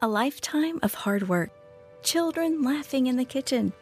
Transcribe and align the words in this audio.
A 0.00 0.06
lifetime 0.06 0.78
of 0.84 0.94
hard 0.94 1.28
work, 1.28 1.50
children 2.04 2.62
laughing 2.62 3.08
in 3.08 3.16
the 3.16 3.24
kitchen, 3.24 3.72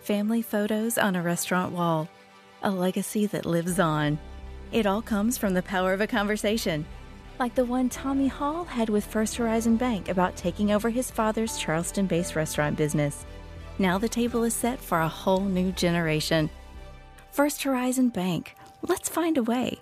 family 0.00 0.42
photos 0.42 0.98
on 0.98 1.16
a 1.16 1.22
restaurant 1.22 1.72
wall, 1.72 2.10
a 2.62 2.70
legacy 2.70 3.24
that 3.28 3.46
lives 3.46 3.78
on. 3.78 4.18
It 4.70 4.84
all 4.84 5.00
comes 5.00 5.38
from 5.38 5.54
the 5.54 5.62
power 5.62 5.94
of 5.94 6.02
a 6.02 6.06
conversation, 6.06 6.84
like 7.38 7.54
the 7.54 7.64
one 7.64 7.88
Tommy 7.88 8.28
Hall 8.28 8.64
had 8.64 8.90
with 8.90 9.06
First 9.06 9.36
Horizon 9.36 9.78
Bank 9.78 10.10
about 10.10 10.36
taking 10.36 10.72
over 10.72 10.90
his 10.90 11.10
father's 11.10 11.56
Charleston 11.56 12.06
based 12.06 12.36
restaurant 12.36 12.76
business. 12.76 13.24
Now 13.78 13.96
the 13.96 14.10
table 14.10 14.44
is 14.44 14.52
set 14.52 14.78
for 14.78 15.00
a 15.00 15.08
whole 15.08 15.40
new 15.40 15.72
generation. 15.72 16.50
First 17.30 17.62
Horizon 17.62 18.10
Bank. 18.10 18.56
Let's 18.82 19.08
find 19.08 19.38
a 19.38 19.42
way. 19.42 19.80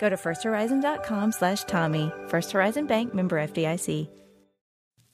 Go 0.00 0.08
to 0.08 0.16
firsthorizon.com 0.16 1.30
slash 1.30 1.62
Tommy. 1.64 2.12
First 2.26 2.50
Horizon 2.50 2.88
Bank 2.88 3.14
member 3.14 3.36
FDIC. 3.46 4.08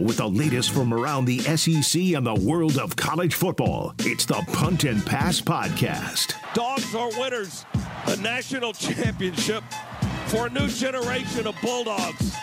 With 0.00 0.16
the 0.16 0.28
latest 0.28 0.70
from 0.70 0.94
around 0.94 1.26
the 1.26 1.38
SEC 1.40 2.00
and 2.14 2.26
the 2.26 2.34
world 2.34 2.78
of 2.78 2.96
college 2.96 3.34
football, 3.34 3.94
it's 4.00 4.24
the 4.24 4.42
Punt 4.52 4.84
and 4.84 5.04
Pass 5.04 5.40
Podcast. 5.40 6.34
Dogs 6.54 6.94
are 6.94 7.10
winners. 7.18 7.66
A 8.06 8.16
national 8.16 8.72
championship 8.72 9.62
for 10.26 10.46
a 10.46 10.50
new 10.50 10.68
generation 10.68 11.46
of 11.46 11.54
Bulldogs. 11.62 12.34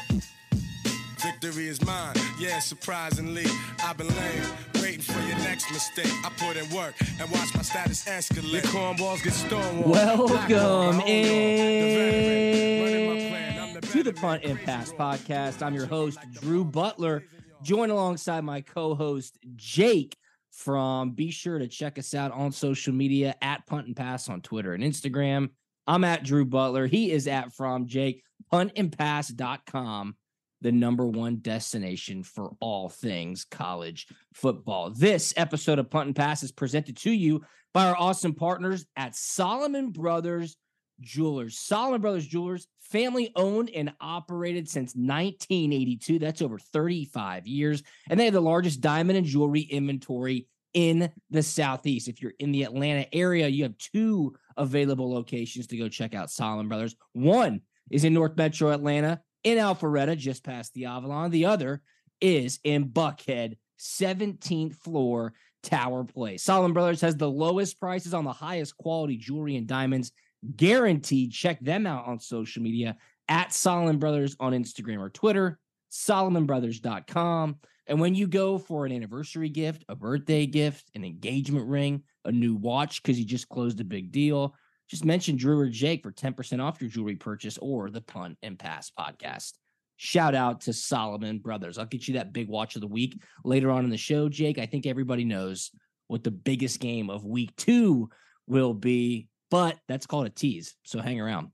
Victory 1.17 1.67
is 1.67 1.83
mine, 1.83 2.16
yeah, 2.39 2.59
surprisingly. 2.59 3.45
I've 3.83 3.97
been 3.97 4.08
lame, 4.08 4.44
waiting 4.75 5.02
for 5.02 5.19
your 5.21 5.38
next 5.39 5.71
mistake. 5.71 6.11
I 6.23 6.30
put 6.38 6.55
in 6.58 6.69
work 6.75 6.94
and 7.19 7.30
watch 7.31 7.53
my 7.55 7.64
status 7.64 8.05
escalate. 8.05 8.52
Your 8.53 8.61
cornballs 8.64 9.23
get 9.23 9.33
stonewalled. 9.33 9.88
Welcome 9.88 10.27
Black 10.27 10.52
on 10.52 10.52
my 10.52 10.64
own 10.64 10.97
law. 10.99 11.05
The 11.05 11.95
veteran, 11.95 12.83
running 12.83 13.08
my 13.08 13.14
in 13.16 13.30
plan. 13.30 13.59
I'm 13.61 13.73
the 13.73 13.81
to 13.81 14.03
the. 14.03 14.14
Punt 14.14 14.44
and 14.44 14.59
Pass 14.59 14.94
podcast. 14.94 15.66
I'm 15.66 15.73
your 15.73 15.88
host, 15.88 16.19
Drew 16.33 16.64
Butler, 16.64 17.23
joined 17.61 17.91
alongside 17.91 18.44
my 18.44 18.61
co 18.61 18.95
host, 18.95 19.38
Jake. 19.55 20.16
Fromm 20.52 21.11
be 21.11 21.30
sure 21.30 21.59
to 21.59 21.67
check 21.67 21.99
us 21.99 22.16
out 22.16 22.31
on 22.31 22.52
social 22.52 22.94
media 22.94 23.36
at 23.41 23.66
Punt 23.67 23.88
and 23.88 23.95
Pass 23.95 24.27
on 24.27 24.41
Twitter 24.41 24.73
and 24.73 24.83
Instagram. 24.83 25.49
I'm 25.86 26.03
at 26.03 26.23
Drew 26.23 26.45
Butler. 26.45 26.88
He 26.88 27.11
is 27.11 27.27
at 27.27 27.53
Fromm 27.53 27.88
Jake. 27.88 28.23
Puntandpass.com, 28.52 30.16
the 30.61 30.72
number 30.72 31.05
one 31.05 31.38
destination 31.38 32.23
for 32.23 32.55
all 32.59 32.89
things 32.89 33.45
college 33.45 34.08
football. 34.33 34.89
This 34.89 35.33
episode 35.38 35.80
of 35.80 35.89
Punt 35.89 36.08
and 36.08 36.16
Pass 36.16 36.44
is 36.44 36.52
presented 36.52 36.97
to 36.97 37.11
you 37.11 37.44
by 37.73 37.88
our 37.88 37.97
awesome 37.97 38.33
partners 38.33 38.86
at 38.95 39.16
Solomon 39.16 39.92
Brothers 39.92 40.55
Jewelers. 41.02 41.59
Solomon 41.59 42.02
Brothers 42.02 42.28
Jewelers, 42.28 42.67
family 42.80 43.31
owned 43.36 43.70
and 43.70 43.94
operated 44.00 44.70
since 44.70 44.94
1982. 44.95 46.20
That's 46.20 46.42
over 46.42 46.59
35 46.59 47.48
years. 47.48 47.84
And 48.09 48.20
they 48.20 48.26
have 48.26 48.34
the 48.34 48.42
largest 48.42 48.81
diamond 48.81 49.17
and 49.17 49.28
jewelry 49.28 49.62
inventory 49.62 50.48
in 50.73 51.12
the 51.30 51.44
Southeast. 51.44 52.08
If 52.08 52.21
you're 52.21 52.33
in 52.39 52.52
the 52.52 52.64
Atlanta 52.64 53.08
area, 53.14 53.48
you 53.48 53.64
have 53.64 53.77
two 53.77 54.36
available 54.58 55.11
locations 55.11 55.67
to 55.67 55.77
go 55.77 55.89
check 55.89 56.14
out 56.14 56.32
Solomon 56.32 56.67
Brothers. 56.67 56.95
One 57.14 57.61
is 57.89 58.04
in 58.04 58.14
North 58.14 58.36
Metro 58.38 58.71
Atlanta 58.71 59.21
in 59.44 59.58
Alpharetta, 59.58 60.17
just 60.17 60.44
past 60.44 60.73
the 60.73 60.86
Avalon. 60.86 61.32
The 61.32 61.45
other 61.45 61.82
is 62.20 62.60
in 62.64 62.89
Buckhead, 62.89 63.58
17th 63.80 64.76
floor 64.76 65.33
Tower 65.64 66.04
Place. 66.04 66.44
Solomon 66.44 66.73
Brothers 66.73 67.02
has 67.02 67.17
the 67.17 67.30
lowest 67.30 67.80
prices 67.80 68.14
on 68.14 68.23
the 68.23 68.33
highest 68.33 68.77
quality 68.77 69.17
jewelry 69.17 69.55
and 69.55 69.67
diamonds 69.67 70.11
guaranteed. 70.55 71.31
Check 71.31 71.59
them 71.59 71.86
out 71.87 72.08
on 72.08 72.20
social 72.20 72.61
media 72.61 72.98
at 73.27 73.53
Solomon 73.53 73.98
Brothers 73.98 74.36
on 74.39 74.53
Instagram 74.53 74.99
or 74.99 75.09
Twitter, 75.09 75.59
solomonbrothers.com. 75.92 77.58
And 77.87 77.99
when 77.99 78.15
you 78.15 78.27
go 78.27 78.58
for 78.58 78.86
an 78.86 78.92
anniversary 78.92 79.49
gift, 79.49 79.86
a 79.87 79.95
birthday 79.95 80.45
gift, 80.45 80.89
an 80.93 81.03
engagement 81.03 81.67
ring, 81.67 82.03
a 82.26 82.31
new 82.31 82.55
watch, 82.55 83.02
because 83.02 83.17
you 83.17 83.26
just 83.26 83.47
closed 83.49 83.80
a 83.80 83.86
big 83.86 84.11
deal, 84.11 84.53
just 84.89 85.05
mention 85.05 85.36
Drew 85.36 85.59
or 85.59 85.70
Jake 85.70 86.03
for 86.03 86.11
10% 86.11 86.61
off 86.61 86.81
your 86.81 86.89
jewelry 86.89 87.15
purchase 87.15 87.58
or 87.58 87.89
the 87.89 88.02
Punt 88.02 88.37
and 88.42 88.59
Pass 88.59 88.92
podcast. 88.97 89.53
Shout 89.97 90.36
out 90.36 90.61
to 90.61 90.73
Solomon 90.73 91.39
Brothers. 91.39 91.77
I'll 91.77 91.86
get 91.86 92.08
you 92.08 92.15
that 92.15 92.33
big 92.33 92.47
watch 92.47 92.76
of 92.76 92.81
the 92.81 92.87
week 92.87 93.20
later 93.43 93.71
on 93.71 93.83
in 93.83 93.89
the 93.89 93.97
show, 93.97 94.30
Jake. 94.30 94.59
I 94.59 94.65
think 94.65 94.86
everybody 94.86 95.26
knows 95.26 95.71
what 96.08 96.23
the 96.23 96.31
biggest 96.31 96.80
game 96.80 97.09
of 97.09 97.26
week 97.26 97.55
two 97.55 98.09
will 98.47 98.73
be, 98.73 99.27
but 99.49 99.77
that's 99.87 100.05
called 100.05 100.27
a 100.27 100.30
tease. 100.30 100.75
So 100.83 100.99
hang 100.99 101.19
around. 101.19 101.49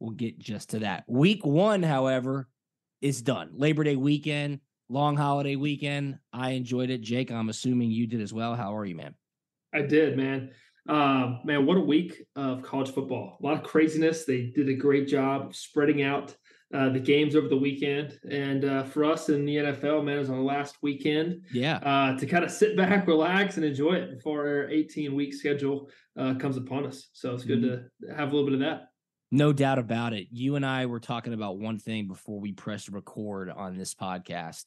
We'll 0.00 0.12
get 0.12 0.38
just 0.38 0.70
to 0.70 0.80
that. 0.80 1.04
Week 1.06 1.44
one, 1.44 1.82
however, 1.82 2.48
is 3.00 3.22
done. 3.22 3.50
Labor 3.54 3.84
Day 3.84 3.96
weekend, 3.96 4.60
long 4.88 5.16
holiday 5.16 5.56
weekend. 5.56 6.18
I 6.32 6.50
enjoyed 6.50 6.90
it. 6.90 7.00
Jake, 7.00 7.30
I'm 7.30 7.48
assuming 7.48 7.90
you 7.90 8.06
did 8.06 8.20
as 8.20 8.32
well. 8.32 8.54
How 8.54 8.76
are 8.76 8.84
you, 8.84 8.96
man? 8.96 9.14
I 9.74 9.82
did, 9.82 10.16
man. 10.16 10.50
Um, 10.88 11.40
man, 11.44 11.66
what 11.66 11.76
a 11.76 11.80
week 11.80 12.22
of 12.36 12.62
college 12.62 12.90
football. 12.90 13.38
A 13.40 13.46
lot 13.46 13.56
of 13.56 13.64
craziness. 13.64 14.24
They 14.24 14.52
did 14.54 14.68
a 14.68 14.74
great 14.74 15.08
job 15.08 15.54
spreading 15.54 16.02
out 16.02 16.34
uh, 16.74 16.88
the 16.88 16.98
games 17.00 17.36
over 17.36 17.48
the 17.48 17.56
weekend. 17.56 18.18
And 18.30 18.64
uh, 18.64 18.84
for 18.84 19.04
us 19.04 19.28
in 19.28 19.44
the 19.44 19.56
NFL, 19.56 20.04
man, 20.04 20.16
it 20.16 20.20
was 20.20 20.30
our 20.30 20.40
last 20.40 20.76
weekend 20.82 21.42
Yeah. 21.52 21.76
uh, 21.76 22.18
to 22.18 22.26
kind 22.26 22.44
of 22.44 22.50
sit 22.50 22.76
back, 22.76 23.06
relax, 23.08 23.56
and 23.56 23.64
enjoy 23.64 23.94
it 23.94 24.16
before 24.16 24.46
our 24.46 24.68
18 24.68 25.14
week 25.14 25.32
schedule 25.34 25.88
uh, 26.18 26.34
comes 26.34 26.56
upon 26.56 26.86
us. 26.86 27.08
So 27.12 27.34
it's 27.34 27.44
good 27.44 27.62
to 27.62 27.84
have 28.14 28.32
a 28.32 28.34
little 28.34 28.44
bit 28.50 28.54
of 28.54 28.60
that. 28.60 28.88
No 29.30 29.52
doubt 29.52 29.78
about 29.78 30.12
it. 30.12 30.28
You 30.30 30.56
and 30.56 30.64
I 30.64 30.86
were 30.86 31.00
talking 31.00 31.34
about 31.34 31.58
one 31.58 31.78
thing 31.78 32.06
before 32.08 32.40
we 32.40 32.52
pressed 32.52 32.88
record 32.88 33.50
on 33.50 33.76
this 33.76 33.94
podcast. 33.94 34.64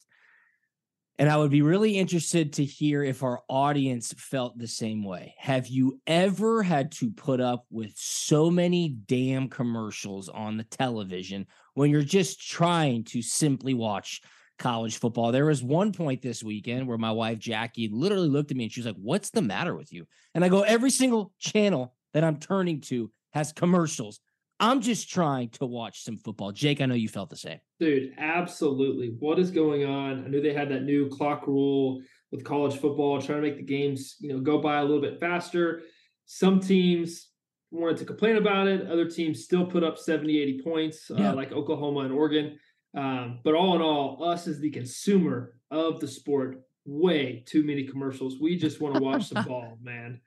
And 1.18 1.28
I 1.28 1.36
would 1.36 1.50
be 1.50 1.60
really 1.60 1.98
interested 1.98 2.54
to 2.54 2.64
hear 2.64 3.02
if 3.04 3.22
our 3.22 3.42
audience 3.48 4.14
felt 4.16 4.56
the 4.56 4.66
same 4.66 5.04
way. 5.04 5.34
Have 5.38 5.66
you 5.66 6.00
ever 6.06 6.62
had 6.62 6.92
to 6.92 7.10
put 7.10 7.42
up 7.42 7.66
with 7.70 7.92
so 7.94 8.50
many 8.50 8.88
damn 8.88 9.48
commercials 9.48 10.30
on 10.30 10.56
the 10.56 10.64
television 10.64 11.46
when 11.80 11.90
you're 11.90 12.02
just 12.02 12.46
trying 12.46 13.02
to 13.02 13.22
simply 13.22 13.72
watch 13.72 14.20
college 14.58 14.98
football? 14.98 15.32
There 15.32 15.46
was 15.46 15.62
one 15.62 15.92
point 15.92 16.20
this 16.20 16.44
weekend 16.44 16.86
where 16.86 16.98
my 16.98 17.10
wife, 17.10 17.38
Jackie, 17.38 17.88
literally 17.90 18.28
looked 18.28 18.50
at 18.50 18.58
me 18.58 18.64
and 18.64 18.72
she 18.72 18.80
was 18.80 18.86
like, 18.86 18.98
What's 19.00 19.30
the 19.30 19.40
matter 19.40 19.74
with 19.74 19.90
you? 19.90 20.06
And 20.34 20.44
I 20.44 20.50
go, 20.50 20.60
Every 20.60 20.90
single 20.90 21.32
channel 21.38 21.94
that 22.12 22.22
I'm 22.22 22.36
turning 22.36 22.82
to 22.82 23.10
has 23.32 23.54
commercials. 23.54 24.20
I'm 24.62 24.82
just 24.82 25.08
trying 25.08 25.48
to 25.52 25.64
watch 25.64 26.04
some 26.04 26.18
football. 26.18 26.52
Jake, 26.52 26.82
I 26.82 26.84
know 26.84 26.94
you 26.94 27.08
felt 27.08 27.30
the 27.30 27.36
same. 27.36 27.60
Dude, 27.78 28.12
absolutely. 28.18 29.14
What 29.18 29.38
is 29.38 29.50
going 29.50 29.86
on? 29.86 30.26
I 30.26 30.28
knew 30.28 30.42
they 30.42 30.52
had 30.52 30.68
that 30.68 30.82
new 30.82 31.08
clock 31.08 31.46
rule 31.46 32.02
with 32.30 32.44
college 32.44 32.76
football, 32.78 33.22
trying 33.22 33.40
to 33.40 33.48
make 33.48 33.56
the 33.56 33.62
games, 33.62 34.16
you 34.20 34.34
know, 34.34 34.40
go 34.40 34.58
by 34.58 34.80
a 34.80 34.84
little 34.84 35.00
bit 35.00 35.18
faster. 35.18 35.80
Some 36.26 36.60
teams 36.60 37.29
wanted 37.70 37.98
to 37.98 38.04
complain 38.04 38.36
about 38.36 38.66
it. 38.66 38.90
Other 38.90 39.08
teams 39.08 39.44
still 39.44 39.66
put 39.66 39.84
up 39.84 39.98
70, 39.98 40.38
80 40.40 40.62
points, 40.62 41.10
Yeah. 41.16 41.30
uh, 41.30 41.34
like 41.34 41.52
Oklahoma 41.52 42.00
and 42.00 42.12
Oregon. 42.12 42.58
Um, 42.96 43.38
but 43.44 43.54
all 43.54 43.76
in 43.76 43.82
all, 43.82 44.24
us 44.24 44.48
as 44.48 44.58
the 44.58 44.70
consumer 44.70 45.54
of 45.70 46.00
the 46.00 46.08
sport, 46.08 46.62
way 46.84 47.44
too 47.46 47.62
many 47.62 47.84
commercials. 47.84 48.40
We 48.40 48.56
just 48.56 48.80
want 48.80 48.96
to 48.96 49.00
watch 49.00 49.28
the 49.28 49.42
ball, 49.48 49.78
man. 49.80 50.20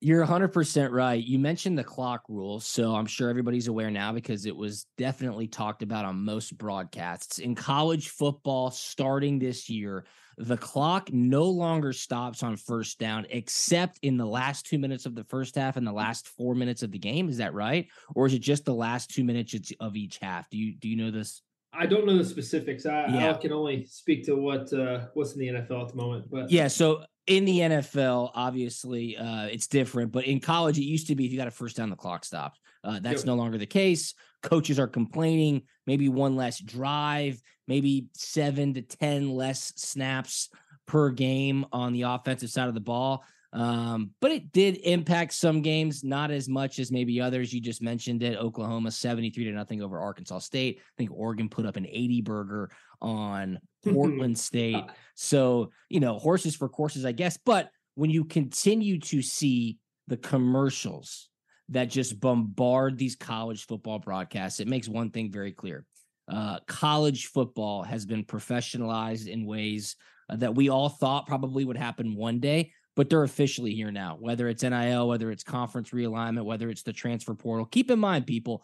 You're 0.00 0.24
100% 0.26 0.90
right. 0.90 1.22
You 1.22 1.38
mentioned 1.38 1.78
the 1.78 1.84
clock 1.84 2.22
rule. 2.28 2.58
So 2.58 2.94
I'm 2.94 3.06
sure 3.06 3.28
everybody's 3.30 3.68
aware 3.68 3.90
now 3.90 4.12
because 4.12 4.46
it 4.46 4.56
was 4.56 4.86
definitely 4.98 5.46
talked 5.46 5.82
about 5.82 6.04
on 6.04 6.24
most 6.24 6.58
broadcasts. 6.58 7.38
In 7.38 7.54
college 7.54 8.08
football, 8.08 8.72
starting 8.72 9.38
this 9.38 9.70
year, 9.70 10.04
the 10.42 10.56
clock 10.56 11.12
no 11.12 11.44
longer 11.44 11.92
stops 11.92 12.42
on 12.42 12.56
first 12.56 12.98
down 12.98 13.26
except 13.30 13.98
in 14.02 14.16
the 14.16 14.26
last 14.26 14.66
two 14.66 14.78
minutes 14.78 15.06
of 15.06 15.14
the 15.14 15.24
first 15.24 15.54
half 15.54 15.76
and 15.76 15.86
the 15.86 15.92
last 15.92 16.26
four 16.26 16.54
minutes 16.54 16.82
of 16.82 16.90
the 16.90 16.98
game. 16.98 17.28
Is 17.28 17.36
that 17.36 17.54
right? 17.54 17.86
Or 18.16 18.26
is 18.26 18.34
it 18.34 18.40
just 18.40 18.64
the 18.64 18.74
last 18.74 19.10
two 19.10 19.22
minutes 19.22 19.54
of 19.78 19.94
each 19.94 20.18
half? 20.20 20.50
Do 20.50 20.58
you 20.58 20.74
do 20.74 20.88
you 20.88 20.96
know 20.96 21.10
this? 21.12 21.42
I 21.72 21.86
don't 21.86 22.06
know 22.06 22.16
the 22.18 22.24
specifics. 22.24 22.84
I, 22.86 23.06
Yeah. 23.06 23.30
I 23.30 23.34
can 23.34 23.52
only 23.52 23.86
speak 23.86 24.24
to 24.26 24.34
what 24.34 24.72
uh, 24.72 25.06
what's 25.14 25.32
in 25.32 25.40
the 25.40 25.48
NFL 25.48 25.82
at 25.82 25.88
the 25.88 25.96
moment. 25.96 26.30
But 26.30 26.50
Yeah, 26.50 26.68
so 26.68 27.04
in 27.26 27.44
the 27.44 27.60
NFL, 27.60 28.30
obviously, 28.34 29.16
uh, 29.16 29.44
it's 29.46 29.66
different, 29.66 30.12
but 30.12 30.24
in 30.24 30.40
college, 30.40 30.78
it 30.78 30.84
used 30.84 31.06
to 31.06 31.14
be 31.14 31.24
if 31.26 31.32
you 31.32 31.38
got 31.38 31.48
a 31.48 31.52
first 31.52 31.76
down, 31.76 31.88
the 31.90 31.96
clock 31.96 32.24
stopped. 32.24 32.58
Uh, 32.84 32.98
that's 33.00 33.20
Yep. 33.20 33.26
no 33.26 33.34
longer 33.34 33.58
the 33.58 33.66
case. 33.66 34.14
Coaches 34.42 34.78
are 34.78 34.88
complaining, 34.88 35.62
maybe 35.86 36.08
one 36.08 36.34
less 36.36 36.58
drive, 36.58 37.40
maybe 37.68 38.06
seven 38.14 38.74
to 38.74 38.82
10 38.82 39.30
less 39.30 39.72
snaps 39.76 40.48
per 40.86 41.10
game 41.10 41.64
on 41.72 41.92
the 41.92 42.02
offensive 42.02 42.50
side 42.50 42.68
of 42.68 42.74
the 42.74 42.80
ball. 42.80 43.24
Um, 43.52 44.12
but 44.20 44.30
it 44.30 44.52
did 44.52 44.78
impact 44.78 45.34
some 45.34 45.60
games, 45.60 46.02
not 46.02 46.30
as 46.30 46.48
much 46.48 46.78
as 46.78 46.90
maybe 46.90 47.20
others. 47.20 47.52
You 47.52 47.60
just 47.60 47.82
mentioned 47.82 48.22
it. 48.22 48.38
Oklahoma 48.38 48.90
73 48.90 49.44
to 49.44 49.52
nothing 49.52 49.82
over 49.82 50.00
Arkansas 50.00 50.38
State. 50.38 50.78
I 50.80 50.92
think 50.96 51.10
Oregon 51.12 51.48
put 51.48 51.66
up 51.66 51.76
an 51.76 51.86
80 51.86 52.22
burger 52.22 52.70
on 53.00 53.58
Portland 53.84 54.38
State. 54.38 54.84
So, 55.14 55.70
you 55.90 56.00
know, 56.00 56.18
horses 56.18 56.56
for 56.56 56.68
courses, 56.68 57.04
I 57.04 57.12
guess. 57.12 57.36
But 57.36 57.70
when 57.94 58.10
you 58.10 58.24
continue 58.24 58.98
to 59.00 59.20
see 59.20 59.78
the 60.08 60.16
commercials 60.16 61.28
that 61.68 61.90
just 61.90 62.20
bombard 62.20 62.96
these 62.96 63.16
college 63.16 63.66
football 63.66 63.98
broadcasts, 63.98 64.60
it 64.60 64.68
makes 64.68 64.88
one 64.88 65.10
thing 65.10 65.30
very 65.30 65.52
clear. 65.52 65.84
Uh, 66.26 66.58
college 66.66 67.26
football 67.26 67.82
has 67.82 68.06
been 68.06 68.24
professionalized 68.24 69.26
in 69.26 69.44
ways 69.44 69.96
uh, 70.30 70.36
that 70.36 70.54
we 70.54 70.70
all 70.70 70.88
thought 70.88 71.26
probably 71.26 71.64
would 71.64 71.76
happen 71.76 72.14
one 72.14 72.40
day, 72.40 72.72
but 72.94 73.08
they're 73.08 73.22
officially 73.22 73.74
here 73.74 73.90
now, 73.90 74.16
whether 74.20 74.48
it's 74.48 74.62
NIL, 74.62 75.08
whether 75.08 75.30
it's 75.30 75.44
conference 75.44 75.90
realignment, 75.90 76.44
whether 76.44 76.68
it's 76.68 76.82
the 76.82 76.92
transfer 76.92 77.34
portal. 77.34 77.66
Keep 77.66 77.90
in 77.90 77.98
mind, 77.98 78.26
people, 78.26 78.62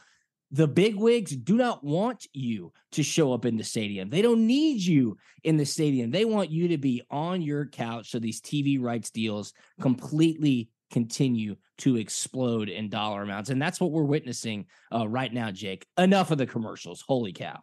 the 0.51 0.69
big 0.69 0.97
wigs 0.97 1.37
do 1.37 1.57
not 1.57 1.85
want 1.85 2.27
you 2.33 2.73
to 2.93 3.03
show 3.03 3.33
up 3.33 3.45
in 3.45 3.57
the 3.57 3.65
stadium. 3.65 4.09
They 4.09 4.23
don't 4.23 4.47
need 4.47 4.81
you 4.81 5.19
in 5.45 5.57
the 5.57 5.67
stadium. 5.67 6.11
They 6.11 6.25
want 6.25 6.51
you 6.51 6.69
to 6.69 6.79
be 6.79 7.03
on 7.11 7.43
your 7.43 7.67
couch 7.67 8.11
so 8.11 8.19
these 8.19 8.41
TV 8.41 8.81
rights 8.81 9.11
deals 9.11 9.53
completely 9.81 10.71
continue 10.91 11.55
to 11.79 11.97
explode 11.97 12.71
in 12.71 12.89
dollar 12.89 13.23
amounts. 13.23 13.51
And 13.51 13.61
that's 13.61 13.81
what 13.81 13.93
we're 13.93 14.05
witnessing 14.05 14.67
uh, 14.93 15.07
right 15.07 15.33
now, 15.33 15.51
Jake. 15.51 15.87
Enough 15.99 16.31
of 16.31 16.39
the 16.39 16.47
commercials. 16.47 17.05
Holy 17.07 17.33
cow. 17.33 17.61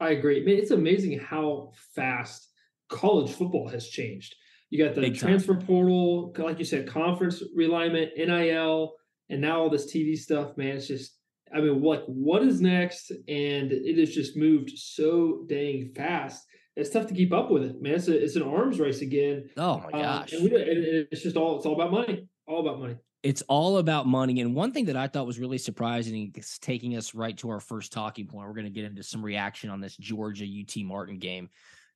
I 0.00 0.10
agree. 0.10 0.40
It's 0.40 0.70
amazing 0.70 1.18
how 1.18 1.72
fast 1.94 2.48
college 2.88 3.32
football 3.32 3.68
has 3.68 3.88
changed. 3.88 4.34
You 4.74 4.84
got 4.84 4.96
the 4.96 5.02
Big 5.02 5.12
time. 5.20 5.28
transfer 5.28 5.54
portal, 5.54 6.34
like 6.36 6.58
you 6.58 6.64
said, 6.64 6.88
conference 6.88 7.40
realignment, 7.56 8.08
NIL, 8.16 8.94
and 9.30 9.40
now 9.40 9.60
all 9.60 9.70
this 9.70 9.94
TV 9.94 10.16
stuff. 10.18 10.56
Man, 10.56 10.74
it's 10.78 10.88
just, 10.88 11.16
I 11.54 11.60
mean, 11.60 11.80
what 11.80 12.08
what 12.08 12.42
is 12.42 12.60
next? 12.60 13.12
And 13.28 13.70
it 13.70 13.96
has 14.00 14.10
just 14.12 14.36
moved 14.36 14.70
so 14.76 15.44
dang 15.48 15.92
fast. 15.94 16.44
It's 16.74 16.90
tough 16.90 17.06
to 17.06 17.14
keep 17.14 17.32
up 17.32 17.52
with 17.52 17.62
it, 17.62 17.80
man. 17.80 17.94
It's 17.94 18.08
a, 18.08 18.20
it's 18.20 18.34
an 18.34 18.42
arms 18.42 18.80
race 18.80 19.00
again. 19.00 19.48
Oh 19.56 19.78
my 19.78 19.84
Um, 19.96 20.02
gosh. 20.02 20.32
and 20.32 20.42
we, 20.42 20.48
and 20.56 21.06
it's 21.12 21.22
just 21.22 21.36
all 21.36 21.56
it's 21.58 21.66
all 21.66 21.74
about 21.80 21.92
money. 21.92 22.26
All 22.48 22.58
about 22.66 22.80
money. 22.80 22.96
it's 23.22 23.42
all 23.42 23.78
about 23.78 24.08
money. 24.08 24.40
And 24.40 24.56
one 24.56 24.72
thing 24.72 24.86
that 24.86 24.96
I 24.96 25.06
thought 25.06 25.24
was 25.24 25.38
really 25.38 25.58
surprising, 25.58 26.32
is 26.36 26.58
taking 26.58 26.96
us 26.96 27.14
right 27.14 27.38
to 27.38 27.48
our 27.50 27.60
first 27.60 27.92
talking 27.92 28.26
point, 28.26 28.48
we're 28.48 28.54
going 28.54 28.64
to 28.64 28.70
get 28.72 28.86
into 28.86 29.04
some 29.04 29.24
reaction 29.24 29.70
on 29.70 29.80
this 29.80 29.96
Georgia 29.98 30.44
UT 30.44 30.82
Martin 30.84 31.18
game. 31.20 31.48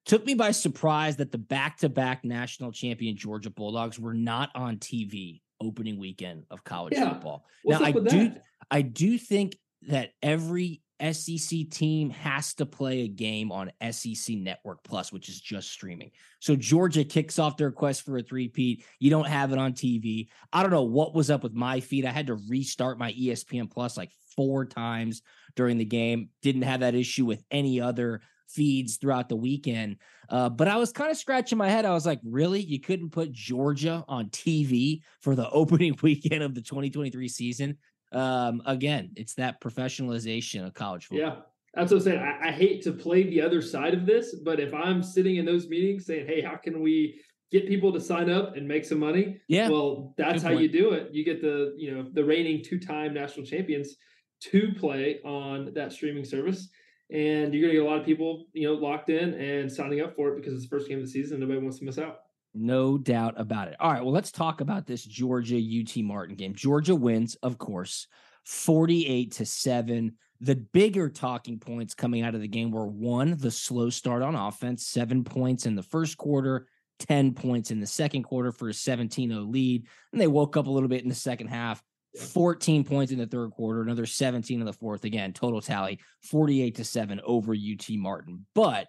Took 0.07 0.25
me 0.25 0.35
by 0.35 0.53
surprise 0.53 1.17
that 1.17 1.33
the 1.33 1.39
back 1.39 1.79
to 1.79 1.89
back 1.89 2.25
national 2.25 2.73
champion 2.73 3.17
Georgia 3.17 3.51
Bulldogs 3.51 3.99
were 3.99 4.15
not 4.15 4.51
on 4.55 4.79
TV 4.79 5.43
opening 5.61 5.99
weekend 5.99 6.45
of 6.51 6.65
college 6.65 6.95
Yeah. 6.95 7.13
football. 7.13 7.45
What's 7.63 7.81
now, 7.81 7.87
I 7.87 7.93
do, 7.93 8.01
that? 8.31 8.45
I 8.71 8.83
do 8.83 9.19
think 9.19 9.57
that 9.83 10.13
every 10.23 10.83
SEC 11.01 11.65
team 11.71 12.11
has 12.11 12.55
to 12.55 12.67
play 12.67 13.03
a 13.03 13.09
game 13.09 13.53
on 13.53 13.71
SEC 13.81 14.35
Network 14.37 14.83
Plus, 14.83 15.13
which 15.13 15.29
is 15.29 15.41
just 15.41 15.71
streaming. 15.71 16.11
So 16.41 16.57
Georgia 16.57 17.05
kicks 17.05 17.39
off 17.39 17.57
their 17.57 17.71
quest 17.71 18.03
for 18.03 18.19
a 18.19 18.23
three-peat. 18.23 18.85
You 18.99 19.11
don't 19.11 19.29
have 19.29 19.53
it 19.53 19.59
on 19.59 19.75
TV. 19.75 20.29
I 20.53 20.63
don't 20.63 20.73
know 20.73 20.83
what 20.83 21.15
was 21.15 21.31
up 21.31 21.45
with 21.45 21.53
my 21.55 21.79
feed. 21.81 22.05
I 22.05 22.11
had 22.11 22.27
to 22.29 22.39
restart 22.49 22.99
my 22.99 23.13
ESPN 23.13 23.71
Plus 23.71 23.97
like 23.97 24.11
four 24.35 24.65
times 24.65 25.23
during 25.55 25.79
the 25.79 25.85
game. 25.85 26.31
Didn't 26.43 26.63
have 26.63 26.81
that 26.81 26.97
issue 26.97 27.25
with 27.27 27.45
any 27.51 27.81
other 27.81 28.21
feeds 28.49 28.97
throughout 28.97 29.29
the 29.29 29.37
weekend. 29.37 29.97
Uh, 30.29 30.49
but 30.49 30.69
I 30.69 30.77
was 30.77 30.93
kind 30.93 31.11
of 31.11 31.17
scratching 31.17 31.59
my 31.59 31.71
head. 31.71 31.85
I 31.85 31.93
was 31.93 32.07
like, 32.07 32.21
really? 32.25 32.61
You 32.61 32.81
couldn't 32.81 33.11
put 33.11 33.33
Georgia 33.33 34.05
on 34.09 34.31
TV 34.31 35.03
for 35.21 35.35
the 35.35 35.49
opening 35.53 35.97
weekend 36.03 36.43
of 36.43 36.55
the 36.55 36.63
2023 36.63 37.29
season? 37.29 37.79
Um, 38.13 38.63
again, 38.67 39.11
it's 39.17 39.35
that 39.35 39.61
professionalization 39.61 40.67
of 40.67 40.75
college 40.75 41.07
football. 41.07 41.29
Yeah, 41.29 41.37
that's 41.75 41.93
what 41.93 41.99
I'm 41.99 42.05
saying. 42.05 42.21
I, 42.21 42.49
I 42.49 42.53
hate 42.53 42.83
to 42.85 42.93
play 42.93 43.25
the 43.25 43.43
other 43.43 43.61
side 43.61 43.95
of 43.95 44.07
this, 44.07 44.35
but 44.35 44.61
if 44.61 44.73
I'm 44.73 45.03
sitting 45.03 45.37
in 45.37 45.45
those 45.45 45.69
meetings 45.69 46.07
saying, 46.07 46.27
"Hey, 46.27 46.41
how 46.41 46.57
can 46.57 46.81
we 46.81 47.21
get 47.51 47.69
people 47.69 47.93
to 47.93 48.01
sign 48.01 48.31
up 48.31 48.57
and 48.57 48.67
make 48.67 48.87
some 48.87 48.99
money?" 48.99 49.41
Yeah. 49.49 49.69
well, 49.69 50.15
that's 50.17 50.43
how 50.43 50.51
you 50.51 50.69
do 50.69 50.93
it. 50.93 51.11
You 51.13 51.23
get 51.23 51.43
the 51.43 51.75
you 51.77 51.95
know 51.95 52.07
the 52.11 52.25
reigning 52.25 52.65
two-time 52.65 53.13
national 53.13 53.45
champions 53.45 53.97
to 54.41 54.73
play 54.79 55.21
on 55.25 55.75
that 55.75 55.93
streaming 55.93 56.25
service, 56.25 56.69
and 57.11 57.55
you're 57.55 57.63
gonna 57.63 57.73
get 57.73 57.87
a 57.87 57.89
lot 57.89 57.99
of 57.99 58.05
people 58.05 58.47
you 58.53 58.69
know 58.69 58.75
locked 58.75 59.11
in 59.11 59.35
and 59.35 59.71
signing 59.71 60.01
up 60.01 60.15
for 60.15 60.29
it 60.31 60.37
because 60.37 60.53
it's 60.53 60.65
the 60.65 60.69
first 60.69 60.89
game 60.89 60.99
of 60.99 61.05
the 61.05 61.11
season. 61.11 61.41
Nobody 61.41 61.59
wants 61.59 61.79
to 61.79 61.85
miss 61.85 61.99
out. 61.99 62.21
No 62.55 62.99
doubt 62.99 63.35
about 63.37 63.69
it. 63.69 63.77
All 63.79 63.93
right. 63.93 64.03
Well, 64.03 64.13
let's 64.13 64.33
talk 64.33 64.61
about 64.61 64.87
this 64.87 65.05
Georgia 65.05 65.59
UT 65.59 66.03
Martin 66.03 66.35
game. 66.35 66.55
Georgia 66.55 66.95
wins, 66.95 67.37
of 67.37 67.59
course, 67.59 68.07
48 68.45 69.33
to 69.33 69.47
7. 69.47 70.13
The 70.41 70.57
bigger 70.57 71.09
talking 71.09 71.59
points 71.59 71.95
coming 71.95 72.23
out 72.23 72.35
of 72.35 72.41
the 72.41 72.49
game 72.49 72.71
were 72.71 72.87
one, 72.87 73.37
the 73.37 73.51
slow 73.51 73.91
start 73.91 74.23
on 74.23 74.35
offense, 74.35 74.87
seven 74.87 75.25
points 75.25 75.67
in 75.67 75.75
the 75.75 75.83
first 75.83 76.17
quarter, 76.17 76.67
10 77.01 77.35
points 77.35 77.71
in 77.71 77.81
the 77.81 77.87
second 77.87 78.23
quarter 78.23 78.53
for 78.53 78.69
a 78.69 78.75
17 78.75 79.31
0 79.31 79.43
lead. 79.43 79.87
And 80.13 80.21
they 80.21 80.27
woke 80.27 80.57
up 80.57 80.67
a 80.67 80.71
little 80.71 80.89
bit 80.89 81.03
in 81.03 81.09
the 81.09 81.15
second 81.15 81.49
half. 81.49 81.83
14 82.19 82.85
points 82.85 83.13
in 83.13 83.19
the 83.19 83.27
third 83.27 83.51
quarter, 83.53 83.83
another 83.83 84.07
17 84.07 84.61
in 84.61 84.67
the 84.67 84.73
fourth. 84.73 85.05
Again, 85.05 85.33
total 85.33 85.61
tally 85.61 86.01
48 86.23 86.75
to 86.77 86.85
7 86.85 87.21
over 87.25 87.55
UT 87.55 87.89
Martin. 87.91 88.47
But 88.55 88.89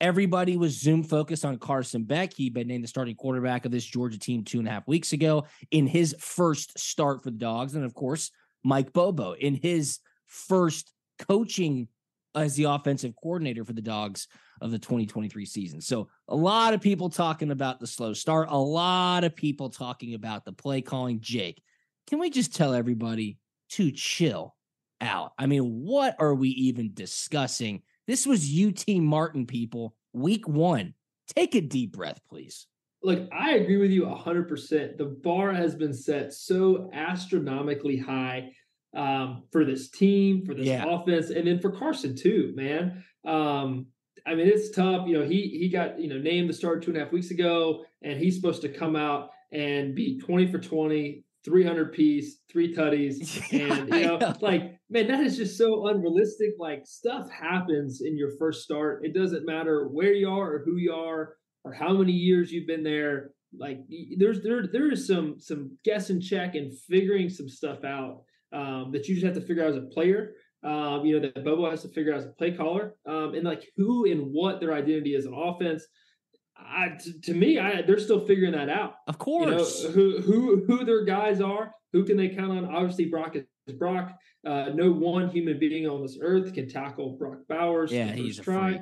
Everybody 0.00 0.56
was 0.56 0.78
Zoom 0.78 1.04
focused 1.04 1.44
on 1.44 1.56
Carson 1.56 2.02
Beck. 2.02 2.34
He'd 2.34 2.52
been 2.52 2.66
named 2.66 2.82
the 2.82 2.88
starting 2.88 3.14
quarterback 3.14 3.64
of 3.64 3.70
this 3.70 3.84
Georgia 3.84 4.18
team 4.18 4.42
two 4.42 4.58
and 4.58 4.66
a 4.66 4.70
half 4.70 4.88
weeks 4.88 5.12
ago 5.12 5.46
in 5.70 5.86
his 5.86 6.14
first 6.18 6.78
start 6.78 7.22
for 7.22 7.30
the 7.30 7.38
Dogs. 7.38 7.74
And 7.74 7.84
of 7.84 7.94
course, 7.94 8.30
Mike 8.64 8.92
Bobo 8.92 9.32
in 9.32 9.54
his 9.54 10.00
first 10.26 10.92
coaching 11.20 11.88
as 12.34 12.56
the 12.56 12.64
offensive 12.64 13.14
coordinator 13.22 13.64
for 13.64 13.72
the 13.72 13.80
Dogs 13.80 14.26
of 14.60 14.72
the 14.72 14.78
2023 14.78 15.46
season. 15.46 15.80
So, 15.80 16.08
a 16.28 16.36
lot 16.36 16.74
of 16.74 16.80
people 16.80 17.08
talking 17.08 17.50
about 17.50 17.78
the 17.78 17.86
slow 17.86 18.12
start, 18.12 18.48
a 18.50 18.58
lot 18.58 19.24
of 19.24 19.36
people 19.36 19.70
talking 19.70 20.14
about 20.14 20.44
the 20.44 20.52
play 20.52 20.82
calling. 20.82 21.20
Jake, 21.20 21.62
can 22.06 22.18
we 22.18 22.30
just 22.30 22.54
tell 22.54 22.74
everybody 22.74 23.38
to 23.70 23.90
chill 23.90 24.54
out? 25.00 25.32
I 25.38 25.46
mean, 25.46 25.62
what 25.84 26.16
are 26.18 26.34
we 26.34 26.50
even 26.50 26.92
discussing? 26.94 27.82
This 28.06 28.26
was 28.26 28.48
UT 28.58 28.84
Martin, 28.96 29.46
people, 29.46 29.94
week 30.12 30.46
one. 30.46 30.94
Take 31.34 31.54
a 31.54 31.60
deep 31.60 31.92
breath, 31.92 32.20
please. 32.28 32.66
Look, 33.02 33.28
I 33.32 33.52
agree 33.54 33.76
with 33.76 33.90
you 33.90 34.04
100%. 34.04 34.96
The 34.96 35.04
bar 35.04 35.52
has 35.52 35.74
been 35.74 35.92
set 35.92 36.32
so 36.32 36.90
astronomically 36.92 37.96
high 37.98 38.52
um, 38.94 39.44
for 39.50 39.64
this 39.64 39.90
team, 39.90 40.44
for 40.46 40.54
this 40.54 40.66
Yeah. 40.66 40.84
offense, 40.86 41.30
and 41.30 41.46
then 41.46 41.58
for 41.60 41.70
Carson 41.70 42.14
too, 42.14 42.52
man. 42.54 43.04
Um, 43.24 43.86
I 44.26 44.34
mean, 44.34 44.46
it's 44.46 44.70
tough. 44.70 45.06
You 45.06 45.18
know, 45.18 45.24
he 45.24 45.48
he 45.48 45.68
got 45.68 46.00
you 46.00 46.08
know 46.08 46.18
named 46.18 46.48
the 46.48 46.54
starter 46.54 46.80
two 46.80 46.90
and 46.92 46.98
a 46.98 47.04
half 47.04 47.12
weeks 47.12 47.30
ago, 47.30 47.84
and 48.02 48.18
he's 48.18 48.36
supposed 48.36 48.62
to 48.62 48.68
come 48.68 48.96
out 48.96 49.30
and 49.52 49.94
be 49.94 50.18
20 50.18 50.46
for 50.46 50.58
20, 50.58 51.23
300 51.44 51.92
piece, 51.92 52.38
three 52.50 52.74
tutties, 52.74 53.42
and 53.52 53.88
you 53.88 54.06
know, 54.06 54.18
know. 54.18 54.34
like 54.40 54.76
man, 54.90 55.06
that 55.08 55.20
is 55.20 55.36
just 55.36 55.58
so 55.58 55.88
unrealistic. 55.88 56.50
Like 56.58 56.86
stuff 56.86 57.30
happens 57.30 58.02
in 58.02 58.16
your 58.16 58.30
first 58.38 58.62
start. 58.62 59.04
It 59.04 59.14
doesn't 59.14 59.46
matter 59.46 59.88
where 59.88 60.12
you 60.12 60.28
are 60.28 60.54
or 60.54 60.62
who 60.64 60.76
you 60.76 60.92
are 60.92 61.36
or 61.64 61.72
how 61.72 61.92
many 61.92 62.12
years 62.12 62.52
you've 62.52 62.66
been 62.66 62.82
there. 62.82 63.32
Like 63.56 63.80
there's 64.18 64.42
there 64.42 64.66
there 64.66 64.90
is 64.90 65.06
some 65.06 65.36
some 65.38 65.76
guess 65.84 66.10
and 66.10 66.22
check 66.22 66.54
and 66.54 66.72
figuring 66.88 67.28
some 67.28 67.48
stuff 67.48 67.84
out 67.84 68.22
um, 68.52 68.90
that 68.92 69.08
you 69.08 69.14
just 69.14 69.26
have 69.26 69.34
to 69.34 69.40
figure 69.40 69.64
out 69.64 69.70
as 69.70 69.76
a 69.76 69.82
player. 69.92 70.34
Um, 70.64 71.04
you 71.04 71.20
know 71.20 71.28
that 71.28 71.44
Bobo 71.44 71.70
has 71.70 71.82
to 71.82 71.88
figure 71.88 72.12
out 72.12 72.20
as 72.20 72.26
a 72.26 72.30
play 72.30 72.52
caller, 72.52 72.94
um, 73.06 73.34
and 73.34 73.44
like 73.44 73.68
who 73.76 74.10
and 74.10 74.32
what 74.32 74.60
their 74.60 74.72
identity 74.72 75.14
is 75.14 75.26
on 75.26 75.34
offense. 75.34 75.84
I, 76.56 76.90
to, 77.02 77.20
to 77.22 77.34
me, 77.34 77.58
I, 77.58 77.82
they're 77.82 77.98
still 77.98 78.24
figuring 78.26 78.52
that 78.52 78.68
out. 78.68 78.94
Of 79.08 79.16
You 79.26 79.40
know 79.46 79.56
course. 79.56 79.84
who 79.84 80.20
who 80.20 80.64
who 80.66 80.84
their 80.84 81.04
guys 81.04 81.40
are. 81.40 81.72
Who 81.92 82.04
can 82.04 82.16
they 82.16 82.28
count 82.28 82.50
on? 82.52 82.64
Obviously, 82.64 83.06
Brock 83.06 83.36
is 83.36 83.44
Brock. 83.78 84.12
Uh, 84.46 84.70
no 84.74 84.90
one 84.92 85.28
human 85.30 85.58
being 85.58 85.86
on 85.86 86.02
this 86.02 86.18
earth 86.20 86.52
can 86.52 86.68
tackle 86.68 87.16
Brock 87.18 87.38
Bowers. 87.48 87.90
yeah, 87.92 88.12
he's 88.12 88.38
a 88.38 88.42
freak. 88.42 88.80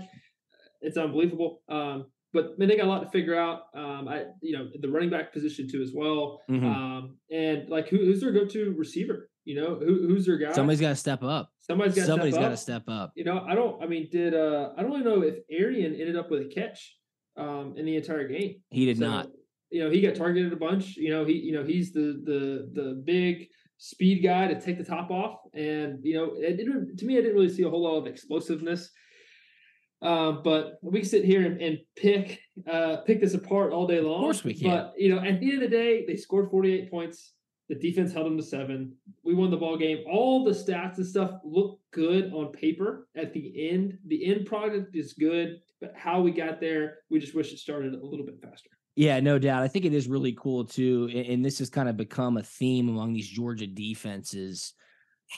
It's 0.81 0.97
unbelievable. 0.97 1.62
Um, 1.69 2.07
but 2.33 2.59
man, 2.59 2.69
they 2.69 2.76
got 2.76 2.87
a 2.87 2.88
lot 2.88 3.02
to 3.02 3.11
figure 3.11 3.38
out. 3.38 3.62
Um, 3.75 4.09
I 4.09 4.25
you 4.41 4.57
know 4.57 4.69
the 4.81 4.88
running 4.88 5.11
back 5.11 5.33
position 5.33 5.69
too 5.71 5.83
as 5.83 5.93
well. 5.95 6.41
Mhm. 6.50 6.64
Um, 6.64 7.19
and 7.31 7.69
like 7.69 7.88
who, 7.88 7.99
who's 7.99 8.21
their 8.21 8.33
go-to 8.33 8.75
receiver? 8.76 9.29
You 9.45 9.61
know, 9.61 9.75
who, 9.75 10.07
who's 10.09 10.26
their 10.26 10.38
guy? 10.38 10.52
Somebody's 10.52 10.81
got 10.81 10.91
to 10.91 10.97
step 10.97 11.23
up. 11.23 11.50
Somebody's 11.61 11.95
got 11.97 12.07
Somebody's 12.07 12.35
got 12.35 12.43
to 12.45 12.50
to 12.50 12.57
step 12.57 12.85
up. 12.88 13.12
You 13.17 13.25
know, 13.25 13.41
I 13.47 13.55
don't. 13.55 13.83
I 13.83 13.87
mean, 13.87 14.09
did 14.11 14.35
uh 14.35 14.71
I 14.76 14.83
don't 14.83 14.93
even 14.93 15.05
know 15.05 15.23
if 15.23 15.37
Arian 15.50 15.95
ended 15.95 16.17
up 16.17 16.31
with 16.31 16.43
a 16.43 16.49
catch 16.55 16.97
um 17.37 17.75
in 17.77 17.87
the 17.87 17.97
entire 17.97 18.29
game. 18.29 18.57
He 18.71 18.87
did 18.87 18.99
So, 18.99 19.07
not. 19.07 19.29
You 19.71 19.85
know, 19.85 19.91
he 19.91 20.03
got 20.03 20.15
targeted 20.15 20.53
a 20.53 20.57
bunch. 20.57 20.97
You 20.97 21.11
know, 21.11 21.25
he 21.25 21.35
you 21.35 21.53
know 21.53 21.65
he's 21.65 21.93
the 21.93 22.21
the 22.25 22.71
the 22.73 23.03
big 23.05 23.49
speed 23.79 24.23
guy 24.23 24.47
to 24.47 24.61
take 24.61 24.79
the 24.79 24.85
top 24.85 25.11
off, 25.11 25.41
and 25.55 25.99
you 26.03 26.15
know, 26.15 26.33
it 26.37 26.57
didn't 26.57 26.97
to 26.99 27.05
me. 27.07 27.17
I 27.19 27.21
didn't 27.23 27.35
really 27.35 27.49
see 27.49 27.62
a 27.62 27.71
whole 27.71 27.83
lot 27.83 27.97
of 27.99 28.07
explosiveness. 28.07 28.91
Uh, 30.03 30.33
but 30.33 30.79
we 30.83 30.99
can 31.01 31.09
sit 31.09 31.25
here 31.25 31.47
and, 31.47 31.61
and 31.61 31.79
pick 31.97 32.41
uh, 32.69 32.97
pick 33.07 33.21
this 33.21 33.35
apart 33.35 33.73
all 33.73 33.87
day 33.87 34.01
long. 34.01 34.17
Of 34.17 34.21
course 34.23 34.45
we 34.45 34.55
can. 34.55 34.69
But 34.69 34.95
you 34.97 35.15
know, 35.15 35.21
at 35.23 35.39
the 35.41 35.53
end 35.53 35.62
of 35.62 35.71
the 35.71 35.77
day, 35.77 36.05
they 36.07 36.17
scored 36.17 36.51
48 36.51 36.91
points. 36.91 37.35
The 37.69 37.77
defense 37.77 38.12
held 38.12 38.27
them 38.27 38.37
to 38.37 38.43
seven. 38.43 38.93
We 39.25 39.35
won 39.35 39.51
the 39.51 39.57
ball 39.57 39.79
game. 39.79 39.99
All 40.11 40.45
the 40.45 40.51
stats 40.51 40.97
and 40.97 41.07
stuff 41.07 41.39
look 41.45 41.79
good 41.93 42.33
on 42.35 42.51
paper. 42.53 43.07
At 43.17 43.33
the 43.33 43.71
end, 43.71 43.97
the 44.07 44.27
end 44.27 44.45
product 44.47 44.95
is 44.97 45.12
good, 45.12 45.61
but 45.83 45.93
how 45.97 46.23
we 46.23 46.31
got 46.31 46.61
there, 46.61 46.99
we 47.11 47.19
just 47.19 47.35
wish 47.35 47.53
it 47.53 47.59
started 47.59 47.93
a 47.93 48.07
little 48.07 48.25
bit 48.25 48.41
faster. 48.41 48.71
Yeah, 48.95 49.21
no 49.21 49.39
doubt. 49.39 49.62
I 49.62 49.69
think 49.69 49.85
it 49.85 49.93
is 49.93 50.07
really 50.07 50.35
cool 50.39 50.65
too. 50.65 51.11
And 51.12 51.45
this 51.45 51.59
has 51.59 51.69
kind 51.69 51.89
of 51.89 51.97
become 51.97 52.37
a 52.37 52.43
theme 52.43 52.89
among 52.89 53.12
these 53.12 53.29
Georgia 53.29 53.67
defenses 53.67 54.73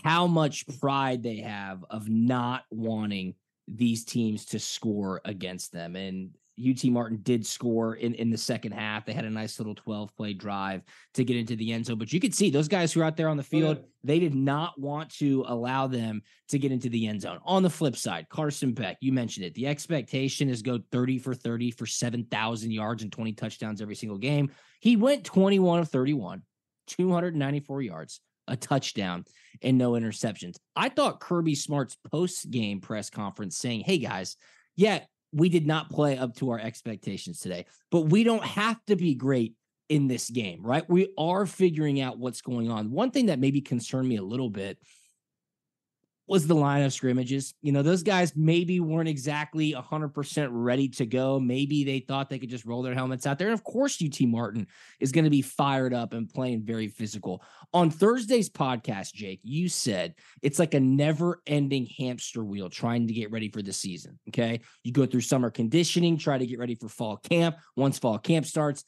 how 0.02 0.26
much 0.26 0.66
pride 0.80 1.22
they 1.22 1.36
have 1.36 1.84
of 1.88 2.08
not 2.08 2.64
wanting 2.70 3.34
these 3.68 4.04
teams 4.04 4.44
to 4.46 4.58
score 4.58 5.20
against 5.24 5.72
them. 5.72 5.96
And 5.96 6.30
UT 6.58 6.84
Martin 6.84 7.18
did 7.22 7.44
score 7.44 7.96
in, 7.96 8.14
in 8.14 8.30
the 8.30 8.38
second 8.38 8.72
half. 8.72 9.04
They 9.04 9.12
had 9.12 9.24
a 9.24 9.30
nice 9.30 9.58
little 9.58 9.74
12 9.74 10.14
play 10.16 10.34
drive 10.34 10.82
to 11.14 11.24
get 11.24 11.36
into 11.36 11.56
the 11.56 11.72
end 11.72 11.86
zone. 11.86 11.98
But 11.98 12.12
you 12.12 12.20
could 12.20 12.34
see 12.34 12.50
those 12.50 12.68
guys 12.68 12.92
who 12.92 13.00
are 13.00 13.04
out 13.04 13.16
there 13.16 13.28
on 13.28 13.36
the 13.36 13.42
oh, 13.42 13.44
field, 13.44 13.84
they 14.04 14.20
did 14.20 14.34
not 14.34 14.78
want 14.78 15.10
to 15.16 15.44
allow 15.48 15.86
them 15.86 16.22
to 16.48 16.58
get 16.58 16.70
into 16.70 16.88
the 16.88 17.06
end 17.08 17.22
zone. 17.22 17.40
On 17.44 17.62
the 17.62 17.70
flip 17.70 17.96
side, 17.96 18.28
Carson 18.28 18.72
Beck, 18.72 18.98
you 19.00 19.12
mentioned 19.12 19.46
it. 19.46 19.54
The 19.54 19.66
expectation 19.66 20.48
is 20.48 20.62
go 20.62 20.78
30 20.92 21.18
for 21.18 21.34
30 21.34 21.72
for 21.72 21.86
7,000 21.86 22.70
yards 22.70 23.02
and 23.02 23.10
20 23.10 23.32
touchdowns 23.32 23.82
every 23.82 23.96
single 23.96 24.18
game. 24.18 24.50
He 24.80 24.96
went 24.96 25.24
21 25.24 25.80
of 25.80 25.88
31, 25.88 26.42
294 26.86 27.82
yards, 27.82 28.20
a 28.46 28.56
touchdown, 28.56 29.24
and 29.62 29.76
no 29.76 29.92
interceptions. 29.92 30.56
I 30.76 30.88
thought 30.88 31.20
Kirby 31.20 31.56
Smart's 31.56 31.96
post 32.10 32.50
game 32.50 32.80
press 32.80 33.10
conference 33.10 33.56
saying, 33.56 33.80
Hey 33.80 33.98
guys, 33.98 34.36
yeah, 34.76 35.00
we 35.34 35.48
did 35.48 35.66
not 35.66 35.90
play 35.90 36.16
up 36.16 36.34
to 36.36 36.50
our 36.50 36.58
expectations 36.58 37.40
today, 37.40 37.66
but 37.90 38.02
we 38.02 38.24
don't 38.24 38.44
have 38.44 38.78
to 38.86 38.96
be 38.96 39.14
great 39.14 39.54
in 39.88 40.06
this 40.06 40.30
game, 40.30 40.62
right? 40.64 40.88
We 40.88 41.12
are 41.18 41.44
figuring 41.44 42.00
out 42.00 42.18
what's 42.18 42.40
going 42.40 42.70
on. 42.70 42.90
One 42.90 43.10
thing 43.10 43.26
that 43.26 43.38
maybe 43.38 43.60
concerned 43.60 44.08
me 44.08 44.16
a 44.16 44.22
little 44.22 44.48
bit 44.48 44.78
was 46.26 46.46
the 46.46 46.54
line 46.54 46.82
of 46.82 46.92
scrimmages. 46.92 47.54
You 47.60 47.72
know, 47.72 47.82
those 47.82 48.02
guys 48.02 48.34
maybe 48.34 48.80
weren't 48.80 49.08
exactly 49.08 49.74
100% 49.74 50.48
ready 50.50 50.88
to 50.88 51.04
go. 51.04 51.38
Maybe 51.38 51.84
they 51.84 52.00
thought 52.00 52.30
they 52.30 52.38
could 52.38 52.48
just 52.48 52.64
roll 52.64 52.82
their 52.82 52.94
helmets 52.94 53.26
out 53.26 53.38
there. 53.38 53.48
And 53.48 53.54
of 53.54 53.62
course, 53.62 54.02
UT 54.02 54.18
Martin 54.22 54.66
is 55.00 55.12
going 55.12 55.24
to 55.24 55.30
be 55.30 55.42
fired 55.42 55.92
up 55.92 56.14
and 56.14 56.28
playing 56.28 56.62
very 56.62 56.88
physical. 56.88 57.42
On 57.74 57.90
Thursday's 57.90 58.48
podcast, 58.48 59.12
Jake, 59.12 59.40
you 59.42 59.68
said 59.68 60.14
it's 60.40 60.58
like 60.58 60.74
a 60.74 60.80
never 60.80 61.42
ending 61.46 61.86
hamster 61.98 62.42
wheel 62.42 62.70
trying 62.70 63.06
to 63.06 63.12
get 63.12 63.30
ready 63.30 63.50
for 63.50 63.60
the 63.60 63.72
season. 63.72 64.18
Okay. 64.28 64.60
You 64.82 64.92
go 64.92 65.04
through 65.04 65.20
summer 65.20 65.50
conditioning, 65.50 66.16
try 66.16 66.38
to 66.38 66.46
get 66.46 66.58
ready 66.58 66.74
for 66.74 66.88
fall 66.88 67.18
camp. 67.18 67.56
Once 67.76 67.98
fall 67.98 68.18
camp 68.18 68.46
starts, 68.46 68.84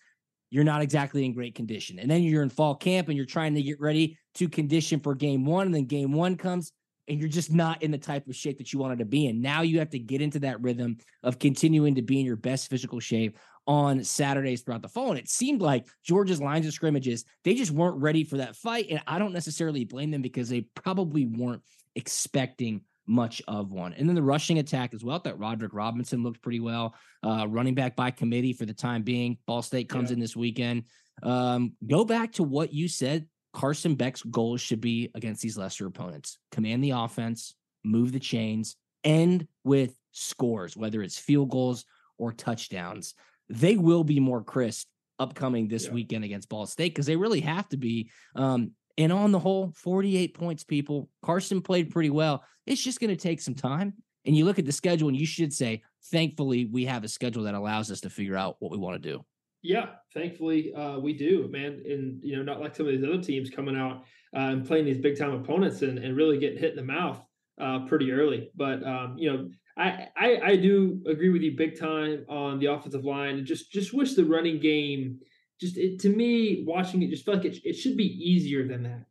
you're 0.51 0.65
not 0.65 0.81
exactly 0.81 1.25
in 1.25 1.35
great 1.35 1.55
condition. 1.55 1.99
And 1.99 2.11
then 2.11 2.23
you're 2.23 2.43
in 2.43 2.49
fall 2.49 2.77
camp 2.77 3.09
and 3.09 3.17
you're 3.17 3.27
trying 3.27 3.55
to 3.57 3.63
get 3.63 3.81
ready 3.81 4.17
to 4.37 4.49
condition 4.49 5.01
for 5.01 5.15
game 5.15 5.45
one. 5.45 5.67
And 5.67 5.75
then 5.75 5.85
game 5.85 6.13
one 6.13 6.37
comes 6.37 6.73
and 7.09 7.21
you're 7.21 7.29
just 7.29 7.53
not 7.53 7.83
in 7.83 7.91
the 7.91 7.99
type 7.99 8.27
of 8.27 8.35
shape 8.35 8.59
that 8.59 8.73
you 8.73 8.79
wanted 8.79 8.99
to 8.99 9.05
be 9.05 9.27
in. 9.27 9.41
Now 9.41 9.63
you 9.63 9.79
have 9.79 9.91
to 9.91 9.99
get 9.99 10.21
into 10.21 10.41
that 10.41 10.61
rhythm 10.61 10.99
of 11.23 11.39
continuing 11.39 11.95
to 11.95 12.03
be 12.03 12.21
in 12.21 12.27
your 12.27 12.37
best 12.37 12.69
physical 12.69 13.01
shape 13.01 13.39
on 13.67 14.03
Saturdays 14.05 14.63
throughout 14.63 14.83
the 14.83 14.89
fall. 14.89 15.11
And 15.11 15.19
it 15.19 15.29
seemed 15.29 15.61
like 15.61 15.87
Georgia's 16.05 16.41
lines 16.41 16.67
of 16.67 16.73
scrimmages, 16.73 17.25
they 17.45 17.55
just 17.55 17.73
weren't 17.73 18.01
ready 18.01 18.25
for 18.25 18.37
that 18.39 18.57
fight. 18.57 18.87
And 18.91 19.01
I 19.07 19.19
don't 19.19 19.33
necessarily 19.33 19.85
blame 19.85 20.11
them 20.11 20.23
because 20.23 20.49
they 20.49 20.63
probably 20.75 21.27
weren't 21.27 21.63
expecting 21.95 22.83
much 23.09 23.41
of 23.47 23.73
one. 23.73 23.93
And 23.95 24.09
then 24.09 24.17
the 24.17 24.23
rushing 24.23 24.59
attack 24.59 24.93
as 24.95 25.05
well. 25.05 25.19
That 25.21 25.39
Roderick 25.39 25.73
Robinson 25.73 26.23
looked 26.23 26.43
pretty 26.43 26.61
well. 26.61 26.95
Uh, 27.23 27.47
running 27.49 27.75
back 27.75 27.97
by 27.97 28.11
committee 28.11 28.53
for 28.53 28.67
the 28.67 28.75
time 28.75 29.03
being. 29.03 29.39
Ball 29.47 29.63
State 29.63 29.89
comes 29.89 30.11
Yeah. 30.11 30.15
in 30.15 30.21
this 30.21 30.37
weekend. 30.37 30.85
Um, 31.23 31.73
go 31.87 32.05
back 32.05 32.33
to 32.33 32.43
what 32.43 32.73
you 32.73 32.89
said 32.89 33.27
Carson 33.57 33.95
Beck's 33.95 34.23
goals 34.23 34.61
should 34.61 34.83
be 34.83 35.11
against 35.15 35.41
these 35.41 35.57
lesser 35.57 35.87
opponents 35.87 36.39
command 36.53 36.85
the 36.85 36.91
offense, 36.91 37.55
move 37.85 38.13
the 38.13 38.21
chains, 38.21 38.77
end 39.03 39.49
with 39.65 39.97
scores, 40.13 40.77
whether 40.77 41.03
it's 41.03 41.19
field 41.19 41.49
goals 41.49 41.87
or 42.19 42.33
touchdowns. 42.35 43.15
They 43.49 43.79
will 43.79 44.05
be 44.05 44.21
more 44.21 44.45
crisp 44.45 44.89
upcoming 45.19 45.69
this 45.69 45.87
Yeah. 45.87 45.93
weekend 45.93 46.23
against 46.23 46.51
Ball 46.51 46.67
State 46.67 46.91
because 46.91 47.07
they 47.07 47.17
really 47.17 47.41
have 47.41 47.67
to 47.71 47.79
be. 47.79 48.11
Um, 48.35 48.73
and 48.99 49.11
on 49.11 49.33
the 49.33 49.39
whole, 49.39 49.73
48 49.75 50.35
points, 50.35 50.63
people. 50.63 51.09
Carson 51.23 51.63
played 51.63 51.91
pretty 51.91 52.11
well. 52.11 52.45
It's 52.67 52.83
just 52.83 53.01
going 53.01 53.09
to 53.09 53.17
take 53.17 53.41
some 53.41 53.55
time. 53.55 53.95
And 54.27 54.37
you 54.37 54.45
look 54.45 54.59
at 54.59 54.67
the 54.67 54.73
schedule 54.73 55.09
and 55.09 55.17
you 55.17 55.25
should 55.25 55.55
say, 55.55 55.83
thankfully, 56.11 56.67
we 56.67 56.85
have 56.85 57.05
a 57.05 57.09
schedule 57.09 57.45
that 57.45 57.55
allows 57.55 57.91
us 57.91 58.03
to 58.03 58.11
figure 58.11 58.37
out 58.37 58.57
what 58.59 58.71
we 58.71 58.77
want 58.77 59.03
to 59.03 59.11
do. 59.13 59.25
Yeah, 59.67 59.87
thankfully 60.15 60.73
uh, 60.75 60.99
we 61.01 61.13
do, 61.13 61.49
man. 61.51 61.83
And 61.85 62.21
you 62.23 62.37
know, 62.37 62.43
not 62.43 62.61
like 62.61 62.77
some 62.77 62.87
of 62.87 62.93
these 62.93 63.05
other 63.05 63.21
teams 63.23 63.51
coming 63.51 63.77
out 63.77 64.05
uh, 64.37 64.51
and 64.53 64.67
playing 64.67 64.85
these 64.85 64.99
big 64.99 65.19
time 65.19 65.33
opponents 65.33 65.83
and, 65.83 65.99
and 65.99 66.17
really 66.17 66.39
getting 66.39 66.59
hit 66.59 66.71
in 66.71 66.77
the 66.77 66.85
mouth 66.85 67.21
uh, 67.61 67.81
pretty 67.87 68.13
early. 68.13 68.51
But 68.55 68.87
um, 68.87 69.17
you 69.19 69.33
know, 69.33 69.49
I, 69.77 70.07
I 70.17 70.29
I 70.51 70.57
do 70.57 71.03
agree 71.07 71.31
with 71.31 71.43
you 71.43 71.57
big 71.57 71.79
time 71.79 72.25
on 72.29 72.61
the 72.61 72.67
offensive 72.67 73.05
line. 73.05 73.39
And 73.39 73.47
just 73.47 73.73
just 73.73 73.93
wish 73.93 74.15
the 74.15 74.25
running 74.25 74.61
game. 74.61 75.19
Just 75.61 75.77
it, 75.79 75.99
to 76.01 76.11
me, 76.11 76.65
watching 76.67 77.03
it, 77.03 77.11
just 77.11 77.25
felt 77.25 77.39
like 77.39 77.47
it, 77.47 77.59
it 77.65 77.73
should 77.75 77.97
be 77.97 78.05
easier 78.31 78.69
than 78.69 78.83
that. 78.85 79.05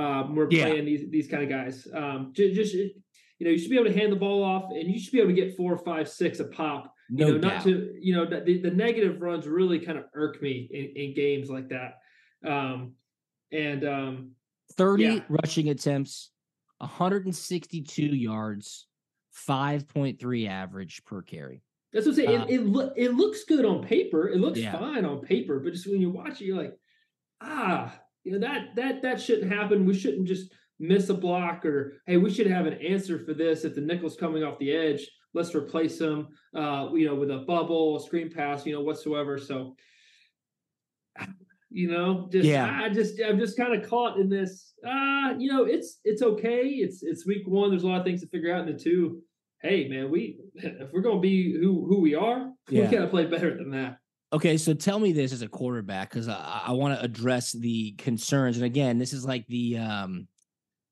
Uh, 0.00 0.26
we're 0.32 0.48
Yeah. 0.50 0.68
playing 0.68 0.86
these 0.86 1.10
these 1.10 1.28
kind 1.28 1.42
of 1.42 1.50
guys. 1.50 1.86
Um, 1.92 2.32
ju- 2.34 2.54
just, 2.54 2.72
you 2.74 2.92
know, 3.40 3.50
you 3.50 3.58
should 3.58 3.70
be 3.70 3.76
able 3.76 3.90
to 3.92 3.98
hand 4.00 4.12
the 4.12 4.16
ball 4.16 4.42
off, 4.42 4.70
and 4.70 4.88
you 4.90 4.98
should 4.98 5.12
be 5.12 5.18
able 5.20 5.34
to 5.34 5.40
get 5.42 5.56
four, 5.56 5.76
five, 5.76 6.08
six 6.08 6.40
a 6.40 6.44
pop 6.46 6.94
No 7.14 7.26
you 7.26 7.32
know, 7.34 7.38
doubt. 7.38 7.52
not 7.56 7.62
to 7.64 7.94
you 8.00 8.14
know 8.16 8.24
the, 8.24 8.58
the 8.62 8.70
negative 8.70 9.20
runs 9.20 9.46
really 9.46 9.78
kind 9.78 9.98
of 9.98 10.04
irk 10.14 10.40
me 10.40 10.66
in, 10.72 11.02
in 11.08 11.14
games 11.14 11.50
like 11.50 11.68
that. 11.68 11.98
Um, 12.50 12.94
and 13.52 13.84
um, 13.86 14.30
30 14.78 15.02
Yeah. 15.04 15.18
rushing 15.28 15.68
attempts, 15.68 16.30
162 16.78 18.02
yards, 18.06 18.86
5.3 19.48 20.48
average 20.48 21.04
per 21.04 21.22
carry. 21.22 21.62
that's 21.92 22.06
what 22.06 22.12
I'm 22.18 22.24
saying. 22.26 22.40
Uh, 22.40 22.44
it 22.46 22.54
it, 22.54 22.66
loo- 22.66 22.92
it 22.96 23.14
looks 23.14 23.44
good 23.44 23.64
on 23.66 23.84
paper. 23.84 24.28
It 24.28 24.38
looks 24.40 24.58
Yeah. 24.58 24.72
fine 24.78 25.04
on 25.04 25.20
paper, 25.20 25.60
but 25.60 25.74
just 25.74 25.86
when 25.86 26.00
you 26.00 26.10
watch 26.10 26.40
it, 26.40 26.46
you're 26.46 26.56
like, 26.56 26.74
ah, 27.42 27.94
you 28.24 28.32
know 28.32 28.38
that 28.38 28.74
that 28.76 29.02
that 29.02 29.20
shouldn't 29.20 29.52
happen. 29.52 29.84
We 29.84 29.94
shouldn't 29.94 30.26
just 30.28 30.50
miss 30.80 31.10
a 31.10 31.14
block 31.14 31.66
or 31.66 32.00
hey, 32.06 32.16
we 32.16 32.30
should 32.32 32.46
have 32.46 32.66
an 32.66 32.74
answer 32.74 33.18
for 33.18 33.34
this 33.34 33.64
if 33.64 33.74
the 33.74 33.80
nickel's 33.82 34.16
coming 34.16 34.42
off 34.42 34.58
the 34.58 34.72
edge. 34.72 35.06
Let's 35.34 35.54
replace 35.54 35.98
them, 35.98 36.28
uh, 36.54 36.88
you 36.94 37.06
know, 37.06 37.14
with 37.14 37.30
a 37.30 37.38
bubble, 37.38 37.96
a 37.96 38.00
screen 38.02 38.30
pass, 38.30 38.66
you 38.66 38.74
know, 38.74 38.82
whatsoever. 38.82 39.38
So, 39.38 39.76
you 41.70 41.90
know, 41.90 42.28
just 42.30 42.46
Yeah. 42.46 42.80
I 42.82 42.88
just 42.88 43.20
I'm 43.20 43.38
just 43.38 43.56
kind 43.56 43.74
of 43.74 43.88
caught 43.88 44.18
in 44.18 44.28
this. 44.28 44.74
Uh, 44.86 45.34
you 45.38 45.50
know, 45.50 45.64
it's 45.64 46.00
it's 46.04 46.22
okay. 46.22 46.66
It's 46.66 47.02
it's 47.02 47.26
week 47.26 47.46
one. 47.46 47.70
There's 47.70 47.84
a 47.84 47.88
lot 47.88 47.98
of 48.00 48.04
things 48.04 48.20
to 48.20 48.28
figure 48.28 48.54
out. 48.54 48.66
And 48.66 48.78
the 48.78 48.82
two, 48.82 49.22
hey 49.62 49.88
man, 49.88 50.10
we 50.10 50.38
if 50.54 50.92
we're 50.92 51.00
gonna 51.02 51.20
be 51.20 51.52
who 51.58 51.86
who 51.86 52.00
we 52.00 52.14
are, 52.14 52.50
Yeah. 52.68 52.82
we 52.90 52.96
gotta 52.96 53.08
play 53.08 53.26
better 53.26 53.56
than 53.56 53.70
that. 53.70 53.98
Okay, 54.34 54.56
so 54.56 54.72
tell 54.72 54.98
me 54.98 55.12
this 55.12 55.30
as 55.32 55.42
a 55.42 55.48
quarterback 55.48 56.08
because 56.10 56.26
I, 56.26 56.62
I 56.68 56.72
want 56.72 56.98
to 56.98 57.04
address 57.04 57.52
the 57.52 57.92
concerns. 57.92 58.56
And 58.56 58.64
again, 58.64 58.96
this 58.96 59.12
is 59.12 59.26
like 59.26 59.46
the 59.46 59.76
um, 59.76 60.26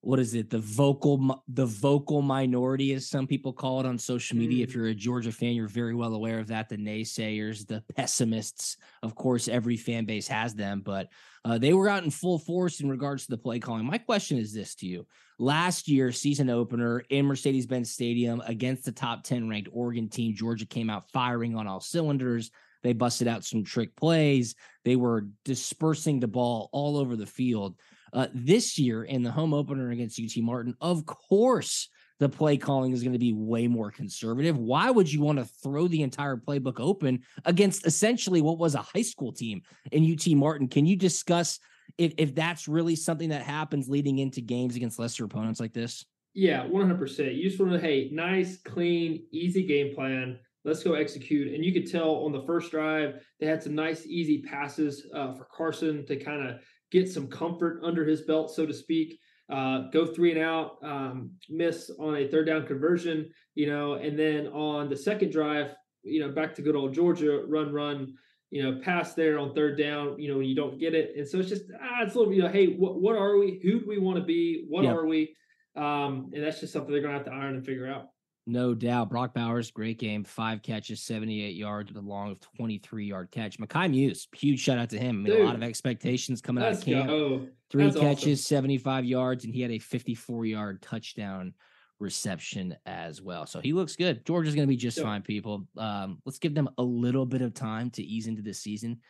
what 0.03 0.19
is 0.19 0.35
it? 0.35 0.49
The 0.49 0.59
vocal 0.59 1.45
the 1.47 1.67
vocal 1.67 2.23
minority, 2.23 2.95
as 2.95 3.07
some 3.07 3.27
people 3.27 3.53
call 3.53 3.81
it 3.81 3.87
on 3.87 3.99
social 3.99 4.37
media. 4.39 4.65
If 4.65 4.71
Mm. 4.71 4.75
you're 4.75 4.87
a 4.87 4.95
Georgia 4.95 5.33
fan, 5.33 5.55
you're 5.55 5.69
very 5.69 5.95
well 5.95 6.15
aware 6.15 6.39
of 6.39 6.49
that. 6.49 6.69
The 6.69 6.77
naysayers, 6.79 7.67
the 7.67 7.83
pessimists. 7.95 8.77
Of 9.03 9.15
course, 9.15 9.47
every 9.49 9.77
fan 9.77 10.07
base 10.07 10.27
has 10.29 10.55
them, 10.55 10.81
but 10.81 11.09
uh, 11.45 11.59
they 11.59 11.73
were 11.75 11.89
out 11.89 12.05
in 12.05 12.11
full 12.11 12.39
force 12.39 12.81
in 12.81 12.89
regards 12.89 13.25
to 13.25 13.31
the 13.31 13.39
play 13.39 13.59
calling. 13.59 13.85
My 13.85 13.99
question 13.99 14.39
is 14.39 14.55
this 14.55 14.75
to 14.77 14.87
you: 14.87 15.07
Last 15.39 15.87
year, 15.89 16.13
season 16.13 16.49
opener 16.49 17.01
in 17.11 17.27
Mercedes-Benz 17.27 17.91
Stadium 17.91 18.43
against 18.47 18.85
the 18.85 18.93
top 18.93 19.23
ten 19.23 19.49
ranked 19.49 19.69
Oregon 19.73 20.09
team, 20.09 20.35
Georgia 20.35 20.67
came 20.67 20.89
out 20.89 21.11
firing 21.11 21.57
on 21.57 21.67
all 21.67 21.81
cylinders. 21.81 22.51
They 22.83 22.95
busted 22.95 23.29
out 23.29 23.45
some 23.45 23.63
trick 23.63 23.95
plays. 23.95 24.55
They 24.87 24.97
were 24.97 25.29
dispersing 25.45 26.21
the 26.21 26.29
ball 26.29 26.71
all 26.73 26.97
over 26.97 27.15
the 27.15 27.27
field. 27.27 27.77
Uh, 28.13 28.27
this 28.35 28.79
year, 28.79 29.05
in 29.05 29.23
the 29.23 29.31
home 29.31 29.55
opener 29.55 29.91
against 29.91 30.21
UT 30.21 30.43
Martin, 30.43 30.75
of 30.81 31.07
course, 31.07 31.89
the 32.21 32.29
play 32.29 32.57
calling 32.57 32.93
is 32.93 33.03
going 33.03 33.15
to 33.15 33.19
be 33.19 33.33
way 33.33 33.67
more 33.67 33.91
conservative. 33.91 34.57
Why 34.59 34.91
would 34.91 35.11
you 35.11 35.23
want 35.23 35.39
to 35.39 35.47
throw 35.63 35.89
the 35.89 36.03
entire 36.03 36.37
playbook 36.37 36.79
open 36.79 37.23
against 37.45 37.87
essentially 37.87 38.43
what 38.43 38.59
was 38.59 38.75
a 38.75 38.83
high 38.83 39.03
school 39.03 39.33
team 39.33 39.63
in 39.91 40.05
UT 40.05 40.27
Martin? 40.37 40.69
Can 40.69 40.87
you 40.87 40.97
discuss 40.97 41.59
if 41.99 42.15
if 42.19 42.35
that's 42.35 42.69
really 42.69 42.95
something 42.95 43.31
that 43.31 43.43
happens 43.43 43.89
leading 43.89 44.19
into 44.19 44.41
games 44.41 44.77
against 44.77 44.99
lesser 44.99 45.25
opponents 45.25 45.61
like 45.61 45.73
this? 45.73 46.05
Yeah, 46.35 46.65
one 46.67 46.83
hundred 46.83 46.99
percent. 46.99 47.33
You 47.33 47.49
just 47.49 47.59
want 47.59 47.73
to 47.73 47.81
hey, 47.81 48.11
nice, 48.13 48.59
clean, 48.59 49.25
easy 49.33 49.67
game 49.67 49.95
plan. 49.95 50.39
Let's 50.63 50.83
go 50.83 50.93
execute. 50.93 51.55
And 51.55 51.65
you 51.65 51.73
could 51.73 51.91
tell 51.91 52.17
on 52.17 52.33
the 52.33 52.43
first 52.43 52.71
drive 52.71 53.15
they 53.41 53.47
had 53.47 53.63
some 53.63 53.75
nice, 53.75 54.05
easy 54.05 54.43
passes 54.43 55.07
uh, 55.15 55.33
for 55.33 55.47
Carson 55.57 56.05
to 56.07 56.17
kind 56.17 56.47
of 56.47 56.61
get 56.91 57.09
some 57.09 57.27
comfort 57.29 57.81
under 57.83 58.05
his 58.05 58.23
belt, 58.23 58.51
so 58.55 58.67
to 58.67 58.75
speak. 58.75 59.19
Uh, 59.51 59.91
go 59.91 60.07
three 60.07 60.31
and 60.31 60.41
out, 60.41 60.77
um, 60.83 61.33
miss 61.49 61.91
on 61.99 62.15
a 62.17 62.29
third 62.29 62.47
down 62.47 62.65
conversion, 62.67 63.29
you 63.57 63.67
know, 63.67 63.95
and 63.95 64.17
then 64.17 64.47
on 64.49 64.89
the 64.89 64.97
second 64.97 65.33
drive, 65.33 65.75
you 66.05 66.21
know, 66.21 66.31
back 66.31 66.55
to 66.55 66.63
good 66.63 66.77
old 66.77 66.95
Georgia, 66.95 67.43
run, 67.49 67.73
run, 67.73 68.15
you 68.51 68.63
know, 68.63 68.81
pass 68.81 69.15
there 69.15 69.41
on 69.41 69.53
third 69.53 69.77
down, 69.77 70.21
you 70.21 70.31
know, 70.31 70.39
when 70.39 70.47
you 70.47 70.55
don't 70.55 70.79
get 70.79 70.95
it. 70.95 71.15
And 71.17 71.27
so 71.27 71.39
it's 71.39 71.49
just, 71.49 71.65
ah, 71.83 72.03
it's 72.03 72.15
a 72.15 72.19
little, 72.19 72.33
you 72.33 72.43
know, 72.43 72.49
hey, 72.49 72.75
what, 72.75 73.01
what 73.01 73.17
are 73.17 73.39
we? 73.39 73.61
Who 73.63 73.81
do 73.81 73.87
we 73.89 73.99
want 73.99 74.19
to 74.19 74.25
be? 74.25 74.65
What 74.69 74.85
are 74.85 75.07
we? 75.07 75.35
Um, 75.77 76.31
and 76.33 76.45
that's 76.45 76.61
just 76.61 76.73
something 76.73 76.93
they're 76.93 77.03
going 77.03 77.13
to 77.13 77.19
have 77.19 77.27
to 77.27 77.33
iron 77.33 77.57
and 77.57 77.67
figure 77.67 77.89
out. 77.89 78.07
No 78.47 78.75
doubt. 78.75 79.11
Brock 79.11 79.35
Bowers, 79.35 79.71
great 79.71 79.99
game. 79.99 80.25
Five 80.25 80.63
catches, 80.63 81.03
78 81.03 81.55
yards 81.55 81.93
with 81.93 82.03
a 82.03 82.07
long 82.07 82.31
of 82.31 82.41
23 82.57 83.07
yard 83.07 83.31
catch. 83.31 83.59
Mekhi 83.59 83.91
Mews, 83.91 84.29
huge 84.35 84.61
shout 84.61 84.79
out 84.79 84.91
to 84.91 84.99
him. 84.99 85.09
I 85.09 85.13
mean, 85.13 85.25
Dude, 85.27 85.41
a 85.41 85.45
lot 85.45 85.55
of 85.55 85.63
expectations 85.63 86.41
coming 86.41 86.65
out 86.65 86.73
of 86.73 86.85
camp. 86.85 87.09
Go. 87.09 87.47
Three 87.71 87.85
That's 87.85 87.97
catches, 87.97 88.41
awesome. 88.41 88.57
75 88.57 89.05
yards, 89.05 89.45
and 89.45 89.55
he 89.55 89.61
had 89.61 89.71
a 89.71 89.79
54 89.79 90.47
yard 90.47 90.83
touchdown 90.83 91.55
reception 92.01 92.77
as 92.87 93.23
well. 93.23 93.47
So 93.47 93.61
he 93.61 93.73
looks 93.73 93.95
good. 93.95 94.25
Georgia's 94.27 94.55
going 94.55 94.67
to 94.67 94.73
be 94.73 94.77
just 94.77 94.99
yeah. 94.99 95.05
fine, 95.05 95.23
people. 95.23 95.69
Um, 95.77 96.21
let's 96.25 96.39
give 96.39 96.55
them 96.55 96.71
a 96.79 96.83
little 96.83 97.27
bit 97.27 97.43
of 97.43 97.55
time 97.55 97.91
to 97.91 98.03
ease 98.03 98.27
into 98.27 98.43
this 98.43 98.61
season. 98.61 99.01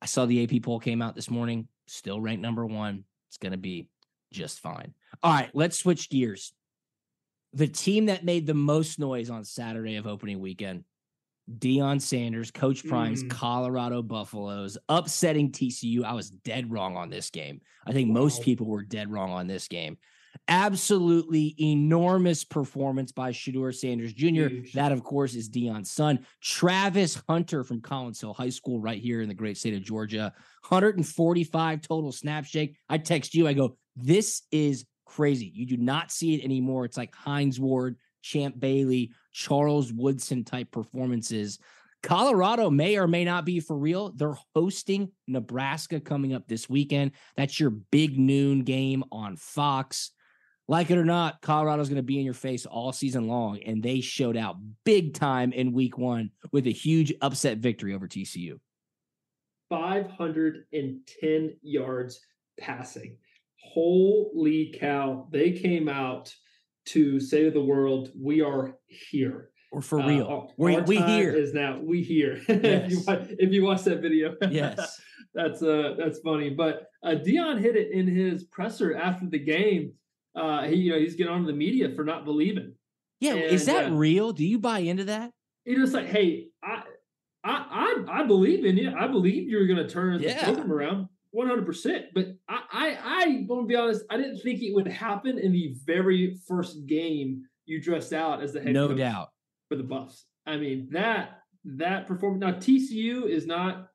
I 0.00 0.06
saw 0.06 0.24
the 0.24 0.44
AP 0.44 0.62
poll 0.62 0.78
came 0.78 1.02
out 1.02 1.16
this 1.16 1.28
morning, 1.28 1.68
still 1.88 2.20
ranked 2.20 2.42
number 2.42 2.64
one. 2.64 3.04
It's 3.28 3.36
going 3.36 3.52
to 3.52 3.58
be 3.58 3.88
just 4.32 4.60
fine. 4.60 4.94
All 5.22 5.32
right, 5.32 5.50
let's 5.52 5.78
switch 5.78 6.08
gears. 6.08 6.52
The 7.54 7.68
team 7.68 8.06
that 8.06 8.24
made 8.24 8.46
the 8.46 8.54
most 8.54 8.98
noise 8.98 9.30
on 9.30 9.44
Saturday 9.44 9.96
of 9.96 10.06
opening 10.06 10.40
weekend, 10.40 10.84
Deion 11.50 12.00
Sanders, 12.00 12.50
Coach 12.50 12.86
Prime's 12.86 13.24
mm. 13.24 13.30
Colorado 13.30 14.02
Buffaloes, 14.02 14.78
upsetting 14.88 15.50
TCU. 15.50 16.04
I 16.04 16.14
was 16.14 16.30
dead 16.30 16.70
wrong 16.70 16.96
on 16.96 17.10
this 17.10 17.30
game. 17.30 17.60
I 17.86 17.92
think 17.92 18.08
wow. 18.08 18.20
most 18.20 18.42
people 18.42 18.66
were 18.66 18.82
dead 18.82 19.10
wrong 19.10 19.30
on 19.30 19.46
this 19.46 19.68
game. 19.68 19.98
Absolutely 20.48 21.54
enormous 21.60 22.42
performance 22.42 23.12
by 23.12 23.32
Shedeur 23.32 23.74
Sanders 23.74 24.14
Jr. 24.14 24.26
Huge. 24.26 24.72
That, 24.72 24.92
of 24.92 25.04
course, 25.04 25.34
is 25.34 25.50
Deion's 25.50 25.90
son. 25.90 26.26
Travis 26.40 27.20
Hunter 27.28 27.64
from 27.64 27.82
Collins 27.82 28.20
Hill 28.20 28.32
High 28.32 28.48
School, 28.48 28.80
right 28.80 29.00
here 29.00 29.20
in 29.20 29.28
the 29.28 29.34
great 29.34 29.58
state 29.58 29.74
of 29.74 29.82
Georgia. 29.82 30.32
145 30.68 31.82
total 31.82 32.12
snaps, 32.12 32.50
Jake. 32.50 32.76
I 32.88 32.98
text 32.98 33.34
you, 33.34 33.46
I 33.46 33.52
go, 33.52 33.76
this 33.94 34.42
is 34.50 34.86
crazy. 35.14 35.50
You 35.54 35.66
do 35.66 35.76
not 35.76 36.10
see 36.10 36.34
it 36.34 36.44
anymore. 36.44 36.84
It's 36.84 36.96
like 36.96 37.14
Hines 37.14 37.60
Ward, 37.60 37.96
Champ 38.22 38.58
Bailey, 38.58 39.12
Charles 39.32 39.92
Woodson 39.92 40.44
type 40.44 40.70
performances. 40.70 41.58
Colorado 42.02 42.70
may 42.70 42.96
or 42.96 43.06
may 43.06 43.24
not 43.24 43.44
be 43.44 43.60
for 43.60 43.76
real. 43.76 44.10
They're 44.10 44.38
hosting 44.54 45.10
Nebraska 45.28 46.00
coming 46.00 46.32
up 46.34 46.48
this 46.48 46.68
weekend. 46.68 47.12
That's 47.36 47.60
your 47.60 47.70
big 47.70 48.18
noon 48.18 48.62
game 48.62 49.04
on 49.12 49.36
Fox. 49.36 50.12
Like 50.66 50.90
it 50.90 50.98
or 50.98 51.04
not, 51.04 51.42
Colorado's 51.42 51.88
going 51.88 51.96
to 51.96 52.02
be 52.02 52.18
in 52.18 52.24
your 52.24 52.34
face 52.34 52.64
all 52.64 52.92
season 52.92 53.28
long, 53.28 53.58
and 53.62 53.82
they 53.82 54.00
showed 54.00 54.36
out 54.36 54.56
big 54.84 55.12
time 55.12 55.52
in 55.52 55.72
week 55.72 55.98
one 55.98 56.30
with 56.52 56.66
a 56.66 56.72
huge 56.72 57.12
upset 57.20 57.58
victory 57.58 57.94
over 57.94 58.08
TCU. 58.08 58.58
510 59.68 61.56
yards 61.62 62.20
passing. 62.58 63.16
Holy 63.62 64.74
cow. 64.78 65.28
They 65.30 65.52
came 65.52 65.88
out 65.88 66.34
to 66.86 67.20
say 67.20 67.44
to 67.44 67.50
the 67.50 67.62
world, 67.62 68.10
We 68.18 68.40
are 68.42 68.76
here. 68.86 69.50
Or 69.70 69.80
for 69.80 69.98
real. 69.98 70.46
Uh, 70.50 70.52
we 70.58 70.78
we 70.82 70.96
here 70.98 71.32
is 71.32 71.54
now 71.54 71.80
we 71.82 72.02
here. 72.02 72.38
Yes. 72.46 72.48
if, 72.58 72.90
you 72.90 73.02
watch, 73.06 73.26
if 73.38 73.52
you 73.52 73.64
watch 73.64 73.82
that 73.84 74.00
video, 74.02 74.34
yes, 74.50 75.00
that's 75.32 75.62
uh 75.62 75.94
that's 75.96 76.18
funny. 76.18 76.50
But 76.50 76.88
uh, 77.02 77.14
Deion 77.26 77.58
hit 77.58 77.76
it 77.76 77.90
in 77.90 78.06
his 78.06 78.44
presser 78.44 78.94
after 78.94 79.26
the 79.26 79.38
game 79.38 79.94
uh, 80.34 80.62
he, 80.64 80.76
you 80.76 80.92
know, 80.92 80.98
he's 80.98 81.14
getting 81.14 81.32
on 81.32 81.44
the 81.44 81.52
media 81.52 81.90
for 81.94 82.04
not 82.04 82.24
believing. 82.24 82.74
Yeah, 83.20 83.34
and, 83.34 83.42
is 83.42 83.66
that 83.66 83.86
uh, 83.86 83.94
real? 83.94 84.32
Do 84.32 84.44
you 84.44 84.58
buy 84.58 84.80
into 84.80 85.04
that? 85.04 85.30
He 85.64 85.74
just 85.74 85.92
like, 85.92 86.06
hey, 86.06 86.48
I, 86.62 86.82
I, 87.44 88.04
I, 88.08 88.20
I 88.20 88.22
believe 88.24 88.64
in 88.64 88.76
you. 88.76 88.92
I 88.96 89.06
believe 89.06 89.48
you're 89.48 89.66
going 89.66 89.78
to 89.78 89.88
turn 89.88 90.20
yeah. 90.20 90.38
the 90.38 90.44
program 90.44 90.72
around. 90.72 91.08
100%. 91.34 92.04
But 92.14 92.34
I, 92.48 92.60
I, 92.72 92.98
I 93.02 93.44
want 93.48 93.62
to 93.62 93.66
be 93.66 93.76
honest, 93.76 94.04
I 94.10 94.16
didn't 94.16 94.38
think 94.38 94.62
it 94.62 94.74
would 94.74 94.88
happen 94.88 95.38
in 95.38 95.52
the 95.52 95.74
very 95.84 96.38
first 96.46 96.86
game 96.86 97.42
you 97.64 97.80
dressed 97.80 98.12
out 98.12 98.42
as 98.42 98.52
the 98.52 98.60
head 98.60 98.72
no 98.72 98.88
coach 98.88 98.98
doubt 98.98 99.28
for 99.68 99.76
the 99.76 99.82
Buffs. 99.82 100.26
I 100.46 100.56
mean, 100.56 100.88
that, 100.92 101.40
that 101.64 102.06
performance. 102.06 102.40
Now, 102.40 102.52
TCU 102.52 103.28
is 103.28 103.46
not 103.46 103.88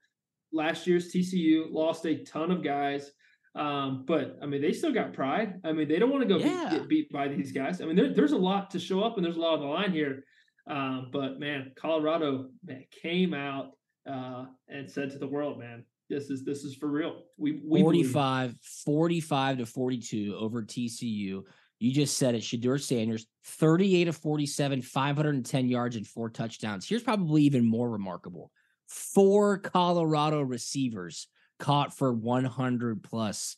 last 0.52 0.88
year's 0.88 1.14
TCU, 1.14 1.72
lost 1.72 2.06
a 2.06 2.24
ton 2.24 2.52
of 2.52 2.64
guys. 2.64 3.12
Um, 3.56 4.06
but 4.08 4.38
I 4.42 4.46
mean, 4.46 4.62
they 4.62 4.72
still 4.72 4.94
got 4.94 5.14
pride. 5.14 5.60
I 5.64 5.72
mean, 5.72 5.88
they 5.88 5.98
don't 5.98 6.12
want 6.12 6.28
to 6.28 6.30
go 6.30 6.40
yeah. 6.40 6.70
beat, 6.70 6.78
get 6.78 6.88
beat 6.88 7.12
by 7.12 7.28
these 7.28 7.52
guys. 7.52 7.82
I 7.82 7.86
mean, 7.86 7.96
there, 7.96 8.14
there's 8.14 8.34
a 8.34 8.38
lot 8.38 8.70
to 8.72 8.80
show 8.80 9.02
up, 9.02 9.18
and 9.18 9.26
there's 9.26 9.36
a 9.36 9.40
lot 9.40 9.56
on 9.56 9.62
the 9.62 9.66
line 9.66 9.92
here. 9.92 10.24
Um, 10.70 11.10
but 11.12 11.40
man, 11.40 11.72
Colorado 11.76 12.50
man, 12.64 12.86
came 13.02 13.34
out 13.34 13.72
uh, 14.10 14.46
and 14.68 14.90
said 14.90 15.10
to 15.12 15.18
the 15.18 15.28
world, 15.28 15.60
man, 15.60 15.86
this 16.10 16.30
is 16.30 16.44
this 16.44 16.64
is 16.64 16.76
for 16.76 16.88
real. 16.88 17.24
We, 17.38 17.62
we 17.64 17.82
45, 17.82 18.56
45 18.86 19.58
to 19.60 19.66
42 19.66 20.38
over 20.40 20.64
TCU. 20.64 21.44
You 21.80 21.94
just 21.94 22.18
said 22.18 22.34
it. 22.34 22.42
Shedeur 22.42 22.82
Sanders, 22.82 23.28
38 23.46 24.08
of 24.08 24.18
47, 24.18 24.82
510 24.82 25.70
yards 25.70 25.96
and 25.96 26.08
four 26.08 26.30
touchdowns. 26.30 26.88
Here's 26.88 27.04
probably 27.04 27.44
even 27.44 27.66
more 27.66 27.90
remarkable. 27.90 28.52
Four 28.88 29.60
Colorado 29.60 30.42
receivers 30.42 31.28
caught 31.60 31.96
for 31.96 32.12
100 32.12 33.04
plus 33.04 33.58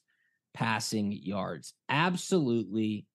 passing 0.54 1.12
yards. 1.12 1.74
Absolutely 1.88 3.06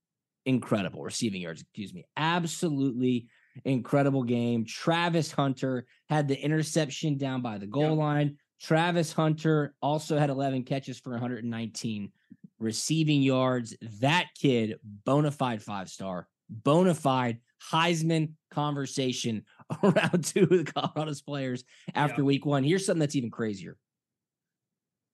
incredible 0.47 1.03
receiving 1.03 1.42
yards, 1.42 1.61
excuse 1.62 1.92
me. 1.92 2.05
Absolutely 2.16 3.29
incredible 3.64 4.23
game. 4.23 4.64
Travis 4.64 5.31
Hunter 5.31 5.87
had 6.09 6.29
the 6.29 6.38
interception 6.38 7.18
down 7.18 7.42
by 7.42 7.59
the 7.59 7.66
goal 7.66 7.97
line. 7.97 8.37
Travis 8.60 9.12
Hunter 9.12 9.74
also 9.82 10.18
had 10.18 10.30
11 10.30 10.64
catches 10.64 10.98
for 10.98 11.10
119 11.10 12.10
receiving 12.58 13.22
yards. 13.22 13.76
That 14.00 14.28
kid, 14.40 14.78
bona 14.82 15.30
fide 15.30 15.62
five 15.62 15.88
star, 15.88 16.28
bona 16.48 16.94
fide 16.94 17.40
Heisman 17.72 18.32
conversation 18.50 19.44
around 19.82 20.24
two 20.24 20.44
of 20.44 20.50
the 20.50 20.64
Colorado's 20.64 21.22
players 21.22 21.64
after 21.94 22.22
yeah. 22.22 22.26
week 22.26 22.46
one. 22.46 22.64
Here's 22.64 22.86
something 22.86 23.00
that's 23.00 23.16
even 23.16 23.30
crazier. 23.30 23.76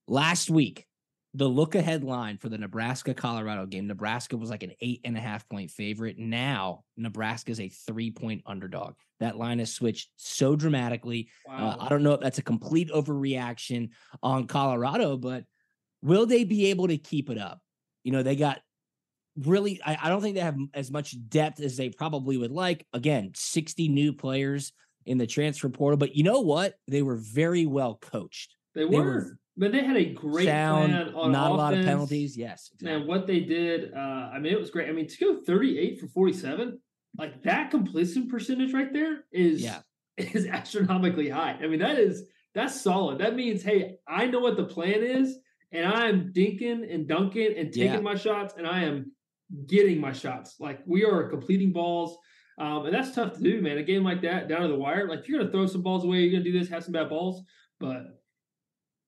Last 0.07 0.51
week, 0.51 0.87
the 1.35 1.49
look 1.49 1.77
ahead 1.77 2.03
line 2.03 2.39
for 2.39 2.49
the 2.49 2.59
Nebraska 2.59 3.15
Colorado 3.15 3.65
game, 3.65 3.87
Nebraska 3.87 4.37
was 4.37 4.51
like 4.51 4.65
an 4.65 4.73
eight 4.81 5.01
and 5.05 5.17
a 5.17 5.21
half 5.21 5.49
point 5.49 5.71
favorite. 5.71 6.19
Now, 6.19 6.83
Nebraska 6.97 7.53
is 7.53 7.61
a 7.61 7.69
three 7.69 8.11
point 8.11 8.43
underdog. 8.47 8.95
That 9.21 9.37
line 9.37 9.61
has 9.61 9.73
switched 9.73 10.11
so 10.17 10.57
dramatically. 10.57 11.29
Wow. 11.47 11.77
Uh, 11.79 11.85
I 11.85 11.89
don't 11.89 12.03
know 12.03 12.15
if 12.15 12.21
that's 12.21 12.39
a 12.39 12.43
complete 12.43 12.91
overreaction 12.91 13.91
on 14.23 14.49
Colorado, 14.49 15.17
but 15.17 15.45
will 16.03 16.27
they 16.27 16.43
be 16.43 16.67
able 16.67 16.89
to 16.89 16.99
keep 16.99 17.31
it 17.31 17.39
up? 17.39 17.61
You 18.03 18.11
know, 18.11 18.25
they 18.25 18.35
got 18.35 18.61
really, 19.37 19.81
I, 19.85 19.99
I 20.03 20.09
don't 20.09 20.23
think 20.23 20.35
they 20.35 20.41
have 20.41 20.59
as 20.75 20.91
much 20.91 21.17
depth 21.29 21.61
as 21.61 21.77
they 21.77 21.91
probably 21.91 22.39
would 22.39 22.51
like. 22.51 22.87
Again, 22.93 23.31
60 23.37 23.87
new 23.89 24.13
players 24.13 24.73
in 25.07 25.17
the 25.17 25.29
transfer 25.29 25.69
portal, 25.69 25.97
but 25.97 26.17
you 26.17 26.25
know 26.25 26.41
what? 26.41 26.75
They 26.89 27.03
were 27.03 27.17
very 27.17 27.67
well 27.67 27.99
coached. 28.01 28.57
They 28.75 28.85
were. 28.85 28.91
They 28.91 28.99
were 28.99 29.39
but 29.57 29.73
they 29.73 29.85
had 29.85 29.97
a 29.97 30.13
great 30.15 30.47
Sound, 30.47 30.93
plan 30.93 31.15
on 31.15 31.33
not 31.33 31.47
offense. 31.47 31.55
a 31.55 31.57
lot 31.57 31.75
of 31.75 31.85
penalties. 31.85 32.37
Yes, 32.37 32.71
exactly. 32.75 32.97
and 32.97 33.09
what 33.09 33.27
they 33.27 33.41
did, 33.41 33.93
uh, 33.93 34.31
I 34.33 34.39
mean, 34.39 34.53
it 34.53 34.59
was 34.59 34.71
great. 34.71 34.89
I 34.89 34.93
mean, 34.93 35.09
to 35.09 35.19
go 35.19 35.41
38 35.45 36.01
for 36.01 36.07
47, 36.09 36.79
like 37.19 37.43
that 37.43 37.71
completion 37.71 38.29
percentage 38.29 38.73
right 38.73 38.93
there 38.93 39.25
is 39.33 39.63
yeah. 39.63 39.81
is 40.17 40.47
astronomically 40.47 41.29
high. 41.29 41.59
I 41.61 41.67
mean, 41.67 41.81
that 41.81 41.99
is 41.99 42.25
that's 42.55 42.81
solid. 42.81 43.19
That 43.19 43.37
means, 43.37 43.63
hey, 43.63 43.97
I 44.09 44.27
know 44.27 44.41
what 44.41 44.57
the 44.57 44.65
plan 44.65 45.03
is, 45.03 45.37
and 45.73 45.87
I'm 45.87 46.33
dinking 46.33 46.93
and 46.93 47.07
dunking 47.07 47.55
and 47.57 47.73
taking 47.73 47.95
yeah. 47.95 48.01
my 48.01 48.15
shots, 48.15 48.55
and 48.57 48.67
I 48.67 48.85
am 48.85 49.13
getting 49.67 50.01
my 50.01 50.13
shots. 50.13 50.57
Like 50.59 50.81
we 50.87 51.05
are 51.05 51.29
completing 51.29 51.73
balls. 51.73 52.17
Um, 52.59 52.85
and 52.85 52.95
that's 52.95 53.15
tough 53.15 53.33
to 53.35 53.41
do, 53.41 53.63
man. 53.63 53.79
A 53.79 53.83
game 53.83 54.05
like 54.05 54.21
that, 54.21 54.49
down 54.49 54.61
to 54.63 54.69
the 54.69 54.77
wire, 54.77 55.09
like 55.09 55.27
you're 55.27 55.39
gonna 55.39 55.51
throw 55.51 55.67
some 55.67 55.83
balls 55.83 56.05
away, 56.05 56.19
you're 56.19 56.33
gonna 56.33 56.45
do 56.45 56.59
this, 56.59 56.69
have 56.69 56.85
some 56.85 56.93
bad 56.93 57.09
balls, 57.09 57.43
but 57.79 58.20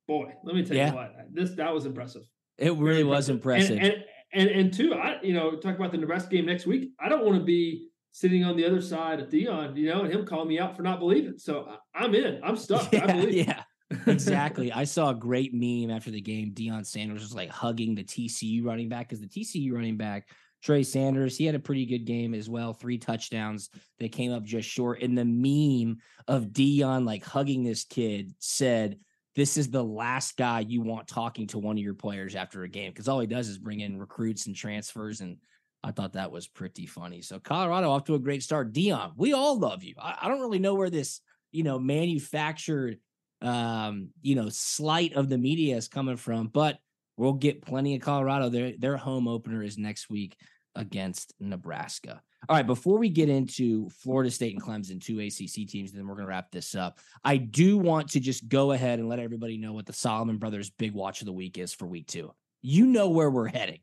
boy, 0.06 0.32
let 0.44 0.54
me 0.54 0.64
tell 0.64 0.76
yeah. 0.76 0.90
you 0.90 0.96
what, 0.96 1.14
this 1.32 1.50
that 1.52 1.72
was 1.72 1.86
impressive. 1.86 2.22
It 2.58 2.76
really 2.76 3.04
was 3.04 3.28
impressive. 3.28 3.78
And, 3.78 3.92
and 3.92 4.04
and 4.32 4.48
and 4.48 4.72
two, 4.72 4.94
I 4.94 5.18
you 5.22 5.34
know 5.34 5.56
talk 5.56 5.76
about 5.76 5.92
the 5.92 5.98
Nebraska 5.98 6.30
game 6.30 6.46
next 6.46 6.66
week. 6.66 6.90
I 7.00 7.08
don't 7.08 7.24
want 7.24 7.38
to 7.38 7.44
be 7.44 7.88
sitting 8.12 8.44
on 8.44 8.56
the 8.56 8.64
other 8.64 8.80
side 8.80 9.20
of 9.20 9.28
Deion, 9.28 9.76
you 9.76 9.88
know, 9.88 10.02
and 10.02 10.12
him 10.12 10.26
calling 10.26 10.48
me 10.48 10.58
out 10.58 10.76
for 10.76 10.82
not 10.82 10.98
believing. 10.98 11.38
So 11.38 11.66
I'm 11.94 12.14
in. 12.14 12.40
I'm 12.42 12.56
stuck. 12.56 12.88
Yeah, 12.92 13.04
I 13.04 13.12
believe. 13.12 13.34
Yeah. 13.46 13.62
exactly. 14.06 14.72
I 14.72 14.84
saw 14.84 15.10
a 15.10 15.14
great 15.14 15.52
meme 15.52 15.94
after 15.94 16.10
the 16.10 16.20
game. 16.20 16.52
Deion 16.52 16.84
Sanders 16.86 17.22
was 17.22 17.34
like 17.34 17.50
hugging 17.50 17.94
the 17.94 18.04
TCU 18.04 18.64
running 18.64 18.88
back 18.88 19.08
because 19.08 19.20
the 19.20 19.28
TCU 19.28 19.72
running 19.72 19.96
back, 19.96 20.28
Trey 20.62 20.82
Sanders, 20.82 21.36
he 21.36 21.46
had 21.46 21.54
a 21.54 21.60
pretty 21.60 21.86
good 21.86 22.04
game 22.04 22.34
as 22.34 22.48
well. 22.48 22.72
Three 22.72 22.98
touchdowns. 22.98 23.70
that 23.98 24.12
came 24.12 24.32
up 24.32 24.44
just 24.44 24.68
short. 24.68 25.02
And 25.02 25.16
the 25.16 25.24
meme 25.24 25.98
of 26.28 26.52
Deion 26.52 27.06
like 27.06 27.24
hugging 27.24 27.64
this 27.64 27.84
kid 27.84 28.34
said, 28.38 28.98
This 29.34 29.56
is 29.56 29.70
the 29.70 29.82
last 29.82 30.36
guy 30.36 30.60
you 30.60 30.82
want 30.82 31.08
talking 31.08 31.46
to 31.48 31.58
one 31.58 31.78
of 31.78 31.82
your 31.82 31.94
players 31.94 32.34
after 32.34 32.62
a 32.62 32.68
game. 32.68 32.92
Cause 32.92 33.08
all 33.08 33.20
he 33.20 33.26
does 33.26 33.48
is 33.48 33.58
bring 33.58 33.80
in 33.80 33.98
recruits 33.98 34.46
and 34.46 34.54
transfers. 34.54 35.20
And 35.20 35.38
I 35.82 35.90
thought 35.90 36.12
that 36.12 36.30
was 36.30 36.46
pretty 36.46 36.86
funny. 36.86 37.22
So 37.22 37.38
Colorado 37.38 37.90
off 37.90 38.04
to 38.04 38.14
a 38.14 38.18
great 38.18 38.42
start. 38.42 38.72
Deion, 38.72 39.12
we 39.16 39.32
all 39.32 39.58
love 39.58 39.82
you. 39.82 39.94
I, 40.00 40.16
I 40.22 40.28
don't 40.28 40.40
really 40.40 40.58
know 40.58 40.74
where 40.74 40.90
this, 40.90 41.20
you 41.50 41.62
know, 41.62 41.78
manufactured 41.78 42.98
um, 43.42 44.10
you 44.22 44.36
know, 44.36 44.48
slight 44.48 45.14
of 45.14 45.28
the 45.28 45.36
media 45.36 45.76
is 45.76 45.88
coming 45.88 46.16
from, 46.16 46.46
but 46.46 46.78
we'll 47.16 47.32
get 47.34 47.62
plenty 47.62 47.96
of 47.96 48.02
Colorado. 48.02 48.48
Their 48.48 48.72
their 48.78 48.96
home 48.96 49.28
opener 49.28 49.62
is 49.62 49.76
next 49.76 50.08
week 50.08 50.36
against 50.74 51.34
Nebraska. 51.40 52.22
All 52.48 52.56
right, 52.56 52.66
before 52.66 52.98
we 52.98 53.08
get 53.08 53.28
into 53.28 53.88
Florida 53.90 54.28
State 54.28 54.52
and 54.52 54.62
Clemson, 54.62 55.00
two 55.00 55.20
ACC 55.20 55.68
teams, 55.68 55.90
and 55.90 55.98
then 55.98 56.08
we're 56.08 56.14
going 56.14 56.26
to 56.26 56.30
wrap 56.30 56.50
this 56.50 56.74
up. 56.74 56.98
I 57.22 57.36
do 57.36 57.78
want 57.78 58.10
to 58.10 58.20
just 58.20 58.48
go 58.48 58.72
ahead 58.72 58.98
and 58.98 59.08
let 59.08 59.20
everybody 59.20 59.58
know 59.58 59.72
what 59.72 59.86
the 59.86 59.92
Solomon 59.92 60.38
Brothers 60.38 60.68
big 60.70 60.92
watch 60.92 61.20
of 61.20 61.26
the 61.26 61.32
week 61.32 61.56
is 61.56 61.72
for 61.72 61.86
week 61.86 62.08
two. 62.08 62.32
You 62.60 62.86
know 62.86 63.10
where 63.10 63.30
we're 63.30 63.46
heading. 63.46 63.78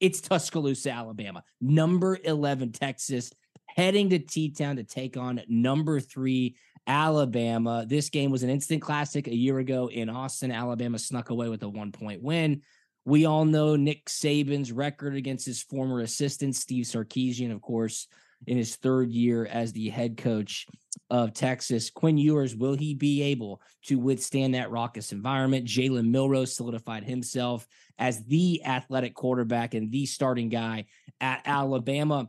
It's 0.00 0.22
Tuscaloosa, 0.22 0.90
Alabama, 0.90 1.44
number 1.60 2.18
11, 2.24 2.72
Texas, 2.72 3.30
heading 3.66 4.08
to 4.10 4.18
T 4.18 4.52
Town 4.52 4.76
to 4.76 4.84
take 4.84 5.18
on 5.18 5.42
number 5.46 6.00
three, 6.00 6.56
Alabama. 6.86 7.84
This 7.86 8.08
game 8.08 8.30
was 8.30 8.42
an 8.42 8.48
instant 8.48 8.80
classic 8.80 9.26
a 9.26 9.34
year 9.34 9.58
ago 9.58 9.90
in 9.90 10.08
Austin. 10.08 10.50
Alabama 10.50 10.98
snuck 10.98 11.28
away 11.28 11.50
with 11.50 11.62
a 11.62 11.68
one 11.68 11.92
point 11.92 12.22
win. 12.22 12.62
We 13.08 13.24
all 13.24 13.46
know 13.46 13.74
Nick 13.74 14.04
Saban's 14.04 14.70
record 14.70 15.16
against 15.16 15.46
his 15.46 15.62
former 15.62 16.00
assistant, 16.00 16.54
Steve 16.54 16.84
Sarkisian, 16.84 17.50
of 17.50 17.62
course, 17.62 18.06
in 18.46 18.58
his 18.58 18.76
third 18.76 19.10
year 19.10 19.46
as 19.46 19.72
the 19.72 19.88
head 19.88 20.18
coach 20.18 20.66
of 21.08 21.32
Texas. 21.32 21.88
Quinn 21.88 22.18
Ewers, 22.18 22.54
will 22.54 22.74
he 22.74 22.92
be 22.92 23.22
able 23.22 23.62
to 23.86 23.98
withstand 23.98 24.52
that 24.52 24.70
raucous 24.70 25.10
environment? 25.12 25.64
Jalen 25.64 26.10
Milroe 26.10 26.44
solidified 26.44 27.02
himself 27.02 27.66
as 27.98 28.22
the 28.24 28.62
athletic 28.66 29.14
quarterback 29.14 29.72
and 29.72 29.90
the 29.90 30.04
starting 30.04 30.50
guy 30.50 30.84
at 31.18 31.40
Alabama. 31.46 32.28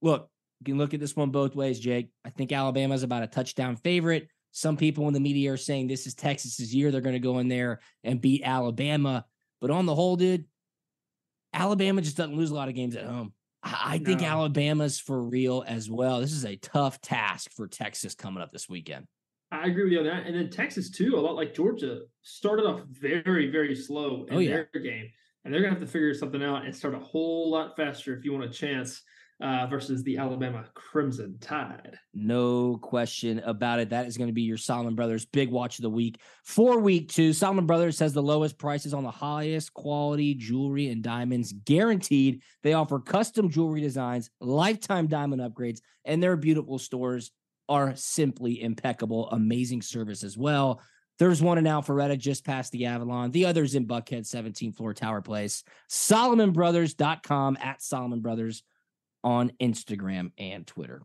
Look, 0.00 0.30
you 0.60 0.66
can 0.66 0.78
look 0.78 0.94
at 0.94 1.00
this 1.00 1.16
one 1.16 1.30
both 1.30 1.56
ways, 1.56 1.80
Jake. 1.80 2.12
I 2.24 2.30
think 2.30 2.52
Alabama 2.52 2.94
is 2.94 3.02
about 3.02 3.24
a 3.24 3.26
touchdown 3.26 3.74
favorite. 3.74 4.28
Some 4.52 4.76
people 4.76 5.08
in 5.08 5.14
the 5.14 5.18
media 5.18 5.52
are 5.52 5.56
saying 5.56 5.88
this 5.88 6.06
is 6.06 6.14
Texas's 6.14 6.72
year. 6.72 6.92
They're 6.92 7.00
going 7.00 7.14
to 7.14 7.18
go 7.18 7.40
in 7.40 7.48
there 7.48 7.80
and 8.04 8.20
beat 8.20 8.42
Alabama. 8.44 9.24
But 9.60 9.70
on 9.70 9.86
the 9.86 9.94
whole, 9.94 10.16
dude, 10.16 10.44
Alabama 11.52 12.00
just 12.00 12.16
doesn't 12.16 12.36
lose 12.36 12.50
a 12.50 12.54
lot 12.54 12.68
of 12.68 12.74
games 12.74 12.96
at 12.96 13.06
home. 13.06 13.32
I, 13.62 13.98
no. 13.98 14.04
think 14.04 14.22
Alabama's 14.22 14.98
for 14.98 15.22
real 15.22 15.64
as 15.66 15.90
well. 15.90 16.20
This 16.20 16.32
is 16.32 16.46
a 16.46 16.56
tough 16.56 17.00
task 17.00 17.50
for 17.52 17.68
Texas 17.68 18.14
coming 18.14 18.42
up 18.42 18.52
this 18.52 18.68
weekend. 18.68 19.06
I 19.52 19.66
agree 19.66 19.84
with 19.84 19.92
you 19.92 19.98
on 19.98 20.06
that. 20.06 20.26
And 20.26 20.34
then 20.34 20.48
Texas, 20.48 20.90
too, 20.90 21.16
a 21.16 21.20
lot 21.20 21.34
like 21.34 21.54
Georgia, 21.54 22.02
started 22.22 22.64
off 22.64 22.82
very, 22.88 23.50
very 23.50 23.74
slow 23.74 24.24
oh, 24.24 24.26
in 24.28 24.34
oh, 24.34 24.38
yeah. 24.38 24.50
their 24.72 24.82
game. 24.82 25.10
And 25.44 25.52
they're 25.52 25.60
going 25.60 25.74
to 25.74 25.80
have 25.80 25.86
to 25.86 25.92
figure 25.92 26.14
something 26.14 26.42
out 26.42 26.64
and 26.64 26.74
start 26.74 26.94
a 26.94 27.00
whole 27.00 27.50
lot 27.50 27.76
faster 27.76 28.16
if 28.16 28.24
you 28.24 28.32
want 28.32 28.44
a 28.44 28.48
chance 28.48 29.02
uh, 29.40 29.66
versus 29.66 30.02
the 30.02 30.18
Alabama 30.18 30.64
Crimson 30.74 31.38
Tide. 31.40 31.98
No 32.12 32.76
question 32.76 33.38
about 33.40 33.80
it. 33.80 33.90
That 33.90 34.06
is 34.06 34.16
going 34.16 34.28
to 34.28 34.34
be 34.34 34.42
your 34.42 34.56
Solomon 34.56 34.94
Brothers 34.94 35.24
big 35.24 35.50
watch 35.50 35.78
of 35.78 35.82
the 35.82 35.90
week. 35.90 36.20
For 36.44 36.78
week 36.78 37.08
two, 37.08 37.32
Solomon 37.32 37.66
Brothers 37.66 37.98
has 38.00 38.12
the 38.12 38.22
lowest 38.22 38.58
prices 38.58 38.92
on 38.92 39.04
the 39.04 39.10
highest 39.10 39.72
quality 39.72 40.34
jewelry 40.34 40.88
and 40.88 41.02
diamonds 41.02 41.52
guaranteed. 41.52 42.42
They 42.62 42.74
offer 42.74 42.98
custom 42.98 43.48
jewelry 43.48 43.80
designs, 43.80 44.30
lifetime 44.40 45.06
diamond 45.06 45.40
upgrades, 45.40 45.80
and 46.04 46.22
their 46.22 46.36
beautiful 46.36 46.78
stores 46.78 47.30
are 47.68 47.94
simply 47.96 48.62
impeccable. 48.62 49.30
Amazing 49.30 49.82
service 49.82 50.22
as 50.22 50.36
well. 50.36 50.82
There's 51.18 51.42
one 51.42 51.58
in 51.58 51.64
Alpharetta 51.64 52.18
just 52.18 52.46
past 52.46 52.72
the 52.72 52.86
Avalon. 52.86 53.30
The 53.30 53.44
other's 53.44 53.74
in 53.74 53.86
Buckhead, 53.86 54.22
17th 54.22 54.76
floor 54.76 54.94
Tower 54.94 55.20
Place. 55.20 55.64
SolomonBrothers.com 55.90 57.58
at 57.60 57.82
Solomon 57.82 58.20
Brothers 58.20 58.62
on 59.22 59.52
Instagram 59.60 60.32
and 60.38 60.66
Twitter. 60.66 61.02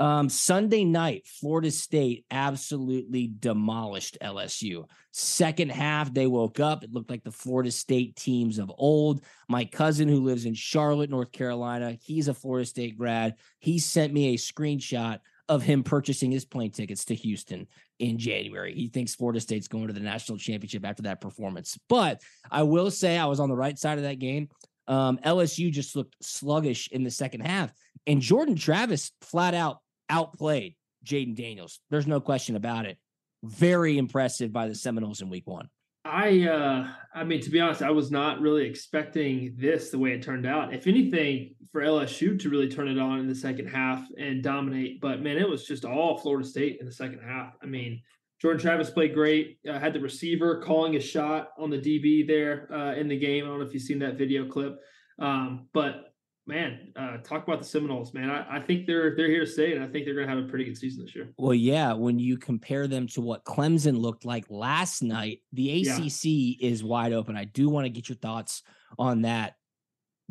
Um, 0.00 0.30
Sunday 0.30 0.84
night, 0.84 1.26
Florida 1.26 1.70
State 1.70 2.24
absolutely 2.30 3.30
demolished 3.38 4.16
LSU. 4.22 4.88
Second 5.10 5.70
half, 5.70 6.14
they 6.14 6.26
woke 6.26 6.58
up. 6.58 6.82
It 6.82 6.92
looked 6.92 7.10
like 7.10 7.22
the 7.22 7.30
Florida 7.30 7.70
State 7.70 8.16
teams 8.16 8.58
of 8.58 8.72
old. 8.78 9.22
My 9.46 9.66
cousin, 9.66 10.08
who 10.08 10.20
lives 10.20 10.46
in 10.46 10.54
Charlotte, 10.54 11.10
North 11.10 11.32
Carolina, 11.32 11.98
he's 12.00 12.28
a 12.28 12.34
Florida 12.34 12.64
State 12.64 12.96
grad. 12.96 13.34
He 13.58 13.78
sent 13.78 14.14
me 14.14 14.32
a 14.32 14.38
screenshot 14.38 15.18
of 15.50 15.62
him 15.62 15.82
purchasing 15.82 16.30
his 16.30 16.44
plane 16.46 16.70
tickets 16.70 17.04
to 17.06 17.14
Houston 17.14 17.66
in 17.98 18.16
January. 18.16 18.72
He 18.72 18.88
thinks 18.88 19.14
Florida 19.16 19.40
State's 19.40 19.68
going 19.68 19.88
to 19.88 19.92
the 19.92 20.00
national 20.00 20.38
championship 20.38 20.86
after 20.86 21.02
that 21.02 21.20
performance. 21.20 21.78
But 21.88 22.22
I 22.50 22.62
will 22.62 22.90
say 22.90 23.18
I 23.18 23.26
was 23.26 23.40
on 23.40 23.48
the 23.48 23.56
right 23.56 23.78
side 23.78 23.98
of 23.98 24.04
that 24.04 24.20
game. 24.20 24.48
Um, 24.90 25.18
LSU 25.24 25.70
just 25.70 25.94
looked 25.94 26.16
sluggish 26.20 26.88
in 26.90 27.04
the 27.04 27.10
second 27.12 27.42
half, 27.42 27.72
and 28.06 28.20
Jordan 28.20 28.56
Travis 28.56 29.12
flat 29.22 29.54
out 29.54 29.78
outplayed 30.08 30.74
Jayden 31.04 31.36
Daniels. 31.36 31.78
There's 31.90 32.08
no 32.08 32.20
question 32.20 32.56
about 32.56 32.86
it. 32.86 32.98
Very 33.44 33.98
impressive 33.98 34.52
by 34.52 34.66
the 34.66 34.74
Seminoles 34.74 35.22
in 35.22 35.30
Week 35.30 35.46
One. 35.46 35.68
I, 36.04 36.48
uh, 36.48 36.88
I 37.14 37.24
mean, 37.24 37.40
to 37.42 37.50
be 37.50 37.60
honest, 37.60 37.82
I 37.82 37.90
was 37.90 38.10
not 38.10 38.40
really 38.40 38.66
expecting 38.66 39.54
this 39.56 39.90
the 39.90 39.98
way 39.98 40.12
it 40.12 40.22
turned 40.22 40.46
out. 40.46 40.74
If 40.74 40.88
anything, 40.88 41.54
for 41.72 41.82
LSU 41.82 42.36
to 42.40 42.50
really 42.50 42.68
turn 42.68 42.88
it 42.88 42.98
on 42.98 43.20
in 43.20 43.28
the 43.28 43.34
second 43.34 43.68
half 43.68 44.04
and 44.18 44.42
dominate, 44.42 45.00
but 45.00 45.22
man, 45.22 45.36
it 45.36 45.48
was 45.48 45.64
just 45.64 45.84
all 45.84 46.18
Florida 46.18 46.48
State 46.48 46.78
in 46.80 46.86
the 46.86 46.92
second 46.92 47.20
half. 47.24 47.54
I 47.62 47.66
mean, 47.66 48.02
Jordan 48.40 48.60
Travis 48.60 48.90
played 48.90 49.14
great. 49.14 49.58
Uh, 49.68 49.78
had 49.78 49.92
the 49.92 50.00
receiver 50.00 50.62
calling 50.62 50.96
a 50.96 51.00
shot 51.00 51.50
on 51.58 51.70
the 51.70 51.78
DB 51.78 52.26
there 52.26 52.72
uh, 52.72 52.94
in 52.94 53.06
the 53.08 53.18
game. 53.18 53.44
I 53.44 53.48
don't 53.48 53.58
know 53.58 53.66
if 53.66 53.74
you've 53.74 53.82
seen 53.82 53.98
that 53.98 54.16
video 54.16 54.46
clip, 54.46 54.80
um, 55.18 55.68
but 55.74 56.14
man, 56.46 56.92
uh, 56.96 57.18
talk 57.18 57.46
about 57.46 57.58
the 57.58 57.64
Seminoles, 57.64 58.14
man. 58.14 58.30
I, 58.30 58.56
I, 58.56 58.60
think 58.60 58.86
they're 58.86 59.14
they're 59.14 59.28
here 59.28 59.44
to 59.44 59.46
stay, 59.46 59.74
and 59.74 59.84
I 59.84 59.86
think 59.86 60.04
they're 60.04 60.14
going 60.14 60.26
to 60.26 60.34
have 60.34 60.42
a 60.42 60.48
pretty 60.48 60.64
good 60.64 60.76
season 60.76 61.04
this 61.04 61.14
year. 61.14 61.32
Well, 61.36 61.54
yeah. 61.54 61.92
When 61.92 62.18
you 62.18 62.38
compare 62.38 62.86
them 62.86 63.06
to 63.08 63.20
what 63.20 63.44
Clemson 63.44 63.98
looked 63.98 64.24
like 64.24 64.46
last 64.48 65.02
night, 65.02 65.40
the 65.52 65.82
ACC 65.82 66.24
yeah. 66.24 66.68
is 66.68 66.82
wide 66.82 67.12
open. 67.12 67.36
I 67.36 67.44
do 67.44 67.68
want 67.68 67.84
to 67.84 67.90
get 67.90 68.08
your 68.08 68.16
thoughts 68.16 68.62
on 68.98 69.22
that 69.22 69.56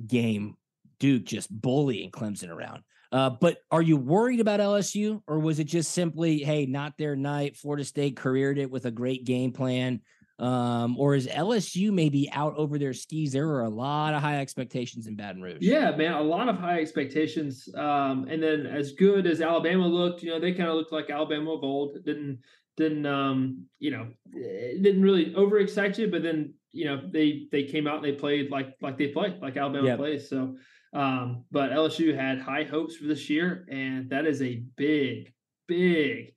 game. 0.06 0.56
Duke 1.00 1.26
just 1.26 1.50
bullying 1.50 2.12
Clemson 2.12 2.50
around. 2.50 2.84
Uh, 3.12 3.30
but 3.30 3.58
are 3.72 3.82
you 3.82 3.98
worried 3.98 4.39
about 4.39 4.60
LSU, 4.60 5.22
or 5.28 5.39
was 5.39 5.60
it 5.60 5.65
just 5.65 5.91
simply, 5.91 6.39
hey, 6.39 6.65
not 6.65 6.93
their 6.98 7.15
night? 7.15 7.58
Florida 7.58 7.84
State 7.84 8.15
careered 8.15 8.58
it 8.58 8.69
with 8.69 8.86
a 8.86 8.91
great 8.91 9.26
game 9.26 9.52
plan. 9.52 10.02
Um, 10.38 10.98
or 10.98 11.15
is 11.15 11.28
LSU 11.28 11.91
maybe 11.91 12.30
out 12.32 12.56
over 12.56 12.80
their 12.80 12.93
skis? 12.93 13.34
There 13.34 13.48
were 13.48 13.63
a 13.63 13.69
lot 13.69 14.13
of 14.13 14.22
high 14.22 14.39
expectations 14.39 15.08
in 15.08 15.15
Baton 15.15 15.41
Rouge. 15.41 15.58
Yeah, 15.60 15.93
man, 15.95 16.13
a 16.13 16.22
lot 16.22 16.48
of 16.48 16.56
high 16.56 16.80
expectations. 16.80 17.67
Um, 17.76 18.26
and 18.30 18.41
then 18.41 18.65
as 18.65 18.93
good 18.93 19.28
as 19.28 19.41
Alabama 19.41 19.86
looked, 19.86 20.24
you 20.24 20.30
know, 20.30 20.39
they 20.39 20.54
kind 20.54 20.69
of 20.69 20.76
looked 20.76 20.93
like 20.93 21.10
Alabama 21.10 21.54
of 21.54 21.63
old. 21.63 21.98
Didn't 22.06 22.39
didn't 22.78 23.06
um, 23.06 23.65
you 23.80 23.91
know, 23.91 24.08
didn't 24.32 25.02
really 25.02 25.34
overexcite 25.34 25.98
you, 25.98 26.10
but 26.10 26.24
then 26.24 26.54
you 26.72 26.86
know 26.86 27.02
they 27.12 27.48
they 27.52 27.63
came 27.63 27.86
out 27.86 27.98
and 27.98 28.06
they 28.06 28.13
played 28.13 28.50
like 28.50 28.76
like 28.82 28.98
they 28.98 29.08
play 29.08 29.38
like 29.41 29.58
Alabama 29.58 29.88
yep. 29.88 29.98
plays. 29.98 30.30
So 30.30 30.56
um, 30.93 31.45
but 31.52 31.71
LSU 31.71 32.15
had 32.15 32.41
high 32.41 32.63
hopes 32.63 32.95
for 32.95 33.06
this 33.06 33.30
year, 33.30 33.65
and 33.69 34.10
that 34.10 34.25
is 34.25 34.41
a 34.41 34.63
big, 34.75 35.34
big 35.67 36.34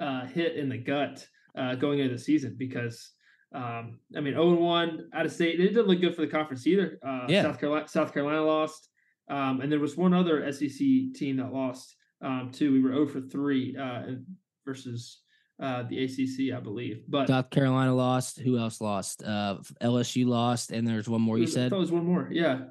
uh, 0.00 0.26
hit 0.26 0.56
in 0.56 0.68
the 0.68 0.78
gut 0.78 1.26
uh, 1.56 1.74
going 1.74 1.98
into 1.98 2.14
the 2.14 2.20
season 2.20 2.54
because 2.58 3.12
um, 3.54 4.00
I 4.14 4.20
mean, 4.20 4.34
0 4.34 4.54
1 4.54 5.08
out 5.14 5.26
of 5.26 5.32
state. 5.32 5.58
It 5.60 5.68
didn't 5.68 5.86
look 5.86 6.00
good 6.00 6.14
for 6.14 6.22
the 6.22 6.26
conference 6.28 6.66
either. 6.66 6.98
Uh, 7.06 7.26
yeah. 7.28 7.42
South 7.42 7.58
Carolina, 7.58 7.88
South 7.88 8.12
Carolina 8.12 8.44
lost, 8.44 8.88
um, 9.30 9.60
and 9.60 9.70
there 9.70 9.80
was 9.80 9.96
one 9.96 10.12
other 10.12 10.50
SEC 10.52 10.78
team 10.78 11.36
that 11.38 11.52
lost 11.52 11.96
um, 12.22 12.50
too. 12.52 12.72
We 12.72 12.80
were 12.82 12.92
0 12.92 13.06
for 13.06 13.20
3 13.20 13.76
uh, 13.76 14.02
versus 14.66 15.20
uh, 15.62 15.84
the 15.88 16.04
ACC, 16.04 16.54
I 16.54 16.60
believe. 16.60 17.04
But 17.08 17.28
South 17.28 17.50
Carolina 17.50 17.94
lost. 17.94 18.40
Who 18.40 18.58
else 18.58 18.80
lost? 18.80 19.22
Uh, 19.22 19.58
LSU 19.80 20.26
lost, 20.26 20.70
and 20.70 20.86
there's 20.86 21.08
one 21.08 21.22
more. 21.22 21.38
You 21.38 21.46
said 21.46 21.72
that 21.72 21.78
was 21.78 21.92
one 21.92 22.04
more. 22.04 22.28
Yeah, 22.30 22.64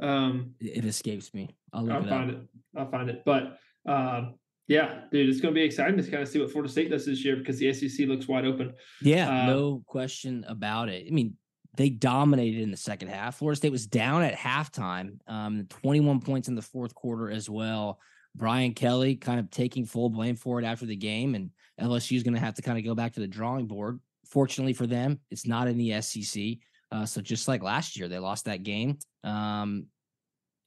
um, 0.00 0.54
it 0.60 0.84
escapes 0.84 1.32
me. 1.34 1.48
I'll, 1.72 1.90
I'll 1.90 2.04
it 2.04 2.08
find 2.08 2.30
up. 2.30 2.36
it. 2.36 2.48
I'll 2.76 2.90
find 2.90 3.10
it. 3.10 3.22
But 3.24 3.58
um, 3.86 4.34
yeah, 4.68 5.02
dude, 5.12 5.28
it's 5.28 5.40
going 5.40 5.54
to 5.54 5.58
be 5.58 5.64
exciting 5.64 5.96
to 5.96 6.10
kind 6.10 6.22
of 6.22 6.28
see 6.28 6.40
what 6.40 6.50
Florida 6.50 6.70
State 6.70 6.90
does 6.90 7.06
this 7.06 7.24
year 7.24 7.36
because 7.36 7.58
the 7.58 7.72
SEC 7.72 8.06
looks 8.06 8.28
wide 8.28 8.44
open. 8.44 8.74
Yeah, 9.02 9.28
uh, 9.28 9.46
no 9.46 9.82
question 9.86 10.44
about 10.48 10.88
it. 10.88 11.06
I 11.06 11.10
mean, 11.10 11.36
they 11.76 11.90
dominated 11.90 12.62
in 12.62 12.70
the 12.70 12.76
second 12.76 13.08
half. 13.08 13.38
Florida 13.38 13.56
State 13.56 13.72
was 13.72 13.86
down 13.86 14.22
at 14.22 14.34
halftime, 14.34 15.18
um, 15.26 15.66
21 15.68 16.20
points 16.20 16.48
in 16.48 16.54
the 16.54 16.62
fourth 16.62 16.94
quarter 16.94 17.30
as 17.30 17.50
well. 17.50 17.98
Brian 18.36 18.74
Kelly 18.74 19.14
kind 19.14 19.38
of 19.38 19.50
taking 19.50 19.84
full 19.84 20.10
blame 20.10 20.34
for 20.34 20.60
it 20.60 20.64
after 20.64 20.86
the 20.86 20.96
game, 20.96 21.34
and 21.34 21.50
LSU 21.80 22.16
is 22.16 22.22
going 22.22 22.34
to 22.34 22.40
have 22.40 22.54
to 22.54 22.62
kind 22.62 22.78
of 22.78 22.84
go 22.84 22.94
back 22.94 23.12
to 23.12 23.20
the 23.20 23.28
drawing 23.28 23.66
board 23.66 24.00
Fortunately 24.34 24.72
for 24.72 24.86
them, 24.86 25.20
it's 25.30 25.46
not 25.46 25.68
in 25.68 25.78
the 25.78 26.00
SEC. 26.00 26.42
Uh, 26.90 27.06
so 27.06 27.20
just 27.20 27.48
like 27.48 27.62
last 27.62 27.96
year, 27.96 28.08
they 28.08 28.18
lost 28.18 28.44
that 28.46 28.62
game 28.62 28.98
um, 29.24 29.86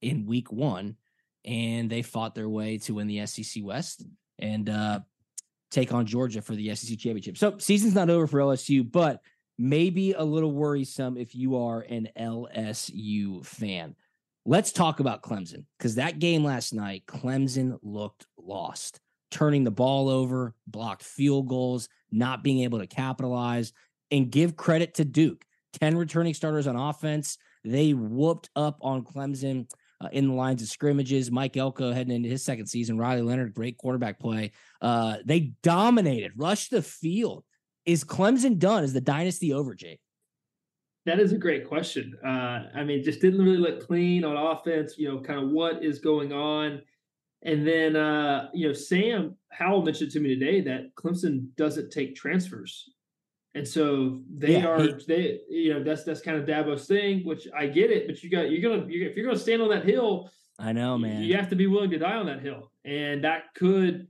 in 0.01 0.25
week 0.25 0.51
one, 0.51 0.97
and 1.45 1.89
they 1.89 2.01
fought 2.01 2.35
their 2.35 2.49
way 2.49 2.77
to 2.79 2.95
win 2.95 3.07
the 3.07 3.25
SEC 3.25 3.63
West 3.63 4.05
and 4.39 4.69
uh, 4.69 4.99
take 5.71 5.93
on 5.93 6.05
Georgia 6.05 6.41
for 6.41 6.55
the 6.55 6.75
SEC 6.75 6.97
championship. 6.97 7.37
So 7.37 7.57
season's 7.57 7.95
not 7.95 8.09
over 8.09 8.27
for 8.27 8.39
LSU, 8.39 8.89
but 8.89 9.21
maybe 9.57 10.13
a 10.13 10.23
little 10.23 10.51
worrisome 10.51 11.17
if 11.17 11.35
you 11.35 11.57
are 11.57 11.81
an 11.81 12.09
LSU 12.17 13.45
fan. 13.45 13.95
Let's 14.45 14.71
talk 14.71 14.99
about 14.99 15.23
Clemson 15.23 15.65
because 15.77 15.95
that 15.95 16.19
game 16.19 16.43
last 16.43 16.73
night, 16.73 17.03
Clemson 17.05 17.77
looked 17.81 18.27
lost, 18.37 19.01
turning 19.29 19.63
the 19.63 19.71
ball 19.71 20.09
over, 20.09 20.55
blocked 20.67 21.03
field 21.03 21.49
goals, 21.49 21.89
not 22.11 22.43
being 22.43 22.61
able 22.61 22.79
to 22.79 22.87
capitalize, 22.87 23.73
and 24.09 24.31
give 24.31 24.55
credit 24.55 24.95
to 24.95 25.05
Duke. 25.05 25.43
10 25.73 25.97
returning 25.97 26.33
starters 26.33 26.65
on 26.65 26.75
offense. 26.75 27.37
They 27.63 27.93
whooped 27.93 28.49
up 28.55 28.77
on 28.81 29.03
Clemson 29.03 29.69
uh, 30.01 30.09
in 30.11 30.27
the 30.27 30.33
lines 30.33 30.61
of 30.61 30.67
scrimmages. 30.67 31.31
Mike 31.31 31.57
Elko 31.57 31.91
heading 31.91 32.15
into 32.15 32.29
his 32.29 32.43
second 32.43 32.67
season. 32.67 32.97
Riley 32.97 33.21
Leonard, 33.21 33.53
great 33.53 33.77
quarterback 33.77 34.19
play. 34.19 34.51
Uh, 34.81 35.17
they 35.25 35.53
dominated, 35.63 36.33
rushed 36.35 36.71
the 36.71 36.81
field. 36.81 37.43
Is 37.85 38.03
Clemson 38.03 38.59
done? 38.59 38.83
Is 38.83 38.93
the 38.93 39.01
dynasty 39.01 39.53
over, 39.53 39.73
Jake? 39.73 39.99
That 41.05 41.19
is 41.21 41.31
a 41.31 41.37
great 41.37 41.65
question. 41.65 42.17
Uh, 42.23 42.63
I 42.75 42.83
mean, 42.83 43.01
just 43.01 43.21
didn't 43.21 43.41
really 43.41 43.57
look 43.57 43.87
clean 43.87 44.25
on 44.25 44.35
offense. 44.35 44.95
You 44.97 45.07
know, 45.07 45.21
kind 45.21 45.39
of 45.41 45.49
what 45.51 45.83
is 45.83 45.99
going 45.99 46.33
on. 46.33 46.81
And 47.43 47.65
then, 47.65 47.95
uh, 47.95 48.49
you 48.53 48.67
know, 48.67 48.73
Sam 48.73 49.35
Howell 49.51 49.83
mentioned 49.83 50.11
to 50.11 50.19
me 50.19 50.37
today 50.37 50.59
that 50.61 50.93
Clemson 50.95 51.55
doesn't 51.55 51.91
take 51.91 52.15
transfers, 52.15 52.89
and 53.57 53.67
so 53.67 54.21
they 54.33 54.53
Yeah, 54.53 54.67
are 54.67 54.81
he- 54.83 54.93
they, 55.07 55.39
you 55.49 55.73
know, 55.73 55.83
that's 55.83 56.03
that's 56.03 56.21
kind 56.21 56.37
of 56.37 56.45
Dabo's 56.47 56.85
thing, 56.87 57.25
which 57.25 57.47
I 57.55 57.67
get 57.67 57.91
it. 57.91 58.07
But 58.07 58.21
you 58.23 58.29
got 58.29 58.49
you're 58.51 58.61
gonna 58.61 58.89
you 58.91 59.07
if 59.07 59.15
you're 59.15 59.25
gonna 59.25 59.39
stand 59.39 59.61
on 59.61 59.69
that 59.69 59.85
hill, 59.85 60.29
I 60.59 60.73
know, 60.73 60.97
man. 60.97 61.21
you 61.23 61.35
have 61.35 61.49
to 61.49 61.55
be 61.55 61.67
willing 61.67 61.89
to 61.91 61.97
die 61.99 62.15
on 62.15 62.25
that 62.27 62.41
hill, 62.41 62.71
and 62.85 63.23
that 63.23 63.53
could 63.55 64.07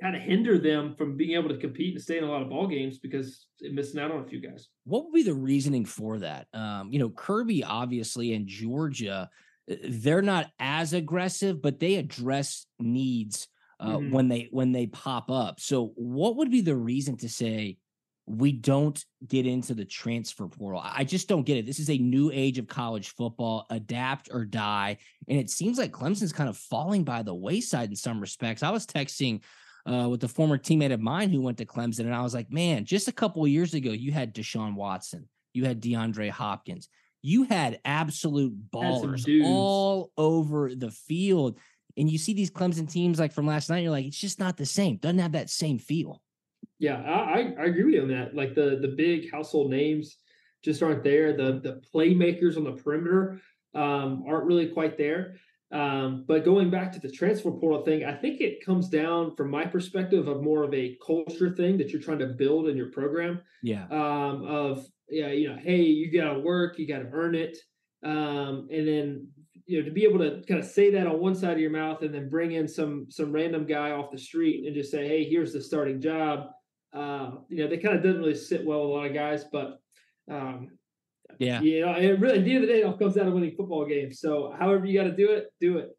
kind 0.00 0.16
of 0.16 0.22
hinder 0.22 0.58
them 0.58 0.94
from 0.96 1.14
being 1.16 1.32
able 1.38 1.50
to 1.50 1.58
compete 1.58 1.94
and 1.94 2.02
stay 2.02 2.16
in 2.16 2.24
a 2.24 2.30
lot 2.30 2.40
of 2.40 2.48
ball 2.48 2.66
games 2.66 2.98
because 2.98 3.46
missing 3.60 4.00
out 4.00 4.10
on 4.10 4.22
a 4.24 4.26
few 4.26 4.40
guys. 4.40 4.68
what 4.84 5.04
would 5.04 5.12
be 5.12 5.22
the 5.22 5.34
reasoning 5.34 5.84
for 5.84 6.18
that? 6.18 6.46
Um, 6.54 6.90
you 6.90 6.98
know, 6.98 7.10
Kirby 7.10 7.62
obviously 7.64 8.32
and 8.32 8.46
Georgia, 8.46 9.28
uh, 9.70 9.74
they're 9.88 10.22
not 10.22 10.46
as 10.58 10.94
aggressive, 10.94 11.60
but 11.60 11.78
they 11.80 11.96
address 11.96 12.66
needs 12.78 13.46
uh, 13.78 13.96
Mhm. 13.98 14.10
when 14.10 14.28
they 14.28 14.48
when 14.50 14.72
they 14.72 14.86
pop 14.86 15.30
up. 15.30 15.58
So, 15.60 15.92
what 15.96 16.36
would 16.36 16.50
be 16.50 16.60
the 16.62 16.76
reason 16.76 17.16
to 17.18 17.28
say 17.28 17.76
we 18.30 18.52
don't 18.52 19.04
get 19.26 19.46
into 19.46 19.74
the 19.74 19.84
transfer 19.84 20.46
portal? 20.46 20.80
I 20.82 21.04
just 21.04 21.28
don't 21.28 21.44
get 21.44 21.56
it. 21.56 21.66
This 21.66 21.78
is 21.80 21.90
a 21.90 21.98
new 21.98 22.30
age 22.32 22.58
of 22.58 22.68
college 22.68 23.14
football, 23.16 23.66
adapt 23.70 24.28
or 24.32 24.44
die, 24.44 24.98
and 25.28 25.38
it 25.38 25.50
seems 25.50 25.78
like 25.78 25.92
Clemson's 25.92 26.32
kind 26.32 26.48
of 26.48 26.56
falling 26.56 27.04
by 27.04 27.22
the 27.22 27.34
wayside 27.34 27.90
in 27.90 27.96
some 27.96 28.20
respects. 28.20 28.62
I 28.62 28.70
was 28.70 28.86
texting 28.86 29.42
uh, 29.86 30.08
with 30.08 30.22
a 30.24 30.28
former 30.28 30.58
teammate 30.58 30.92
of 30.92 31.00
mine 31.00 31.30
who 31.30 31.40
went 31.40 31.58
to 31.58 31.66
Clemson, 31.66 32.00
and 32.00 32.14
I 32.14 32.22
was 32.22 32.34
like, 32.34 32.52
man, 32.52 32.84
just 32.84 33.08
a 33.08 33.12
couple 33.12 33.42
of 33.42 33.48
years 33.50 33.74
ago, 33.74 33.90
you 33.90 34.12
had 34.12 34.34
Deshaun 34.34 34.74
Watson, 34.74 35.28
you 35.52 35.64
had 35.64 35.82
DeAndre 35.82 36.30
Hopkins, 36.30 36.88
you 37.22 37.42
had 37.42 37.80
absolute 37.84 38.70
ballers 38.70 39.26
all 39.44 40.12
over 40.16 40.74
the 40.74 40.90
field. 40.90 41.58
And 41.96 42.08
you 42.08 42.18
see 42.18 42.34
these 42.34 42.52
Clemson 42.52 42.90
teams 42.90 43.18
like 43.18 43.32
from 43.32 43.48
last 43.48 43.68
night, 43.68 43.82
you're 43.82 43.90
like, 43.90 44.06
it's 44.06 44.16
just 44.16 44.38
not 44.38 44.56
the 44.56 44.64
same. 44.64 44.96
Doesn't 44.96 45.18
have 45.18 45.32
that 45.32 45.50
same 45.50 45.78
feel. 45.78 46.22
Yeah, 46.80 46.96
I, 47.02 47.52
I, 47.58 47.66
agree 47.66 47.84
with 47.84 47.94
you 47.94 48.02
on 48.02 48.08
that. 48.08 48.34
Like 48.34 48.54
the 48.54 48.78
the 48.80 48.94
big 48.96 49.30
household 49.30 49.70
names 49.70 50.16
just 50.64 50.82
aren't 50.82 51.04
there. 51.04 51.36
The 51.36 51.60
the 51.62 51.82
playmakers 51.94 52.56
on 52.56 52.64
the 52.64 52.72
perimeter 52.72 53.40
um, 53.74 54.24
aren't 54.26 54.46
really 54.46 54.68
quite 54.68 54.96
there. 54.96 55.36
Um, 55.72 56.24
but 56.26 56.44
going 56.44 56.70
back 56.70 56.90
to 56.92 56.98
the 56.98 57.10
transfer 57.10 57.50
portal 57.52 57.84
thing, 57.84 58.04
I 58.04 58.14
think 58.14 58.40
it 58.40 58.64
comes 58.64 58.88
down 58.88 59.36
from 59.36 59.50
my 59.50 59.66
perspective 59.66 60.26
of 60.26 60.42
more 60.42 60.64
of 60.64 60.74
a 60.74 60.96
culture 61.06 61.54
thing 61.54 61.78
that 61.78 61.90
you're 61.90 62.02
trying 62.02 62.18
to 62.20 62.26
build 62.28 62.66
in 62.66 62.76
your 62.76 62.90
program. 62.90 63.40
Yeah. 63.62 63.84
Um, 63.84 64.44
of 64.46 64.86
yeah, 65.10 65.28
you 65.28 65.50
know, 65.50 65.58
hey, 65.62 65.82
you 65.82 66.10
gotta 66.10 66.40
work, 66.40 66.78
you 66.78 66.88
gotta 66.88 67.08
earn 67.12 67.34
it. 67.34 67.58
Um, 68.02 68.68
and 68.72 68.88
then 68.88 69.28
you 69.66 69.78
know, 69.78 69.84
to 69.84 69.92
be 69.92 70.04
able 70.04 70.18
to 70.18 70.42
kind 70.48 70.58
of 70.58 70.66
say 70.66 70.90
that 70.92 71.06
on 71.06 71.20
one 71.20 71.34
side 71.34 71.52
of 71.52 71.60
your 71.60 71.70
mouth 71.70 72.02
and 72.02 72.12
then 72.12 72.30
bring 72.30 72.52
in 72.52 72.66
some 72.66 73.06
some 73.10 73.30
random 73.30 73.66
guy 73.66 73.90
off 73.90 74.10
the 74.10 74.18
street 74.18 74.66
and 74.66 74.74
just 74.74 74.90
say, 74.90 75.06
hey, 75.06 75.24
here's 75.24 75.52
the 75.52 75.60
starting 75.62 76.00
job. 76.00 76.48
Uh, 76.92 77.32
you 77.48 77.58
know, 77.62 77.68
they 77.68 77.78
kind 77.78 77.96
of 77.96 78.02
doesn't 78.02 78.20
really 78.20 78.34
sit 78.34 78.64
well 78.64 78.80
with 78.80 78.90
a 78.90 78.92
lot 78.92 79.06
of 79.06 79.14
guys, 79.14 79.44
but 79.52 79.78
um, 80.30 80.70
Yeah. 81.38 81.60
you 81.60 81.82
know, 81.82 81.92
it 81.94 82.18
really 82.18 82.38
at 82.38 82.44
the 82.44 82.54
end 82.54 82.64
of 82.64 82.68
the 82.68 82.74
day, 82.74 82.80
it 82.80 82.84
all 82.84 82.96
comes 82.96 83.14
down 83.14 83.26
to 83.26 83.32
winning 83.32 83.54
football 83.56 83.86
games. 83.86 84.20
So 84.20 84.54
however 84.58 84.86
you 84.86 84.98
got 84.98 85.08
to 85.08 85.16
do 85.16 85.30
it, 85.30 85.52
do 85.60 85.78
it. 85.78 85.90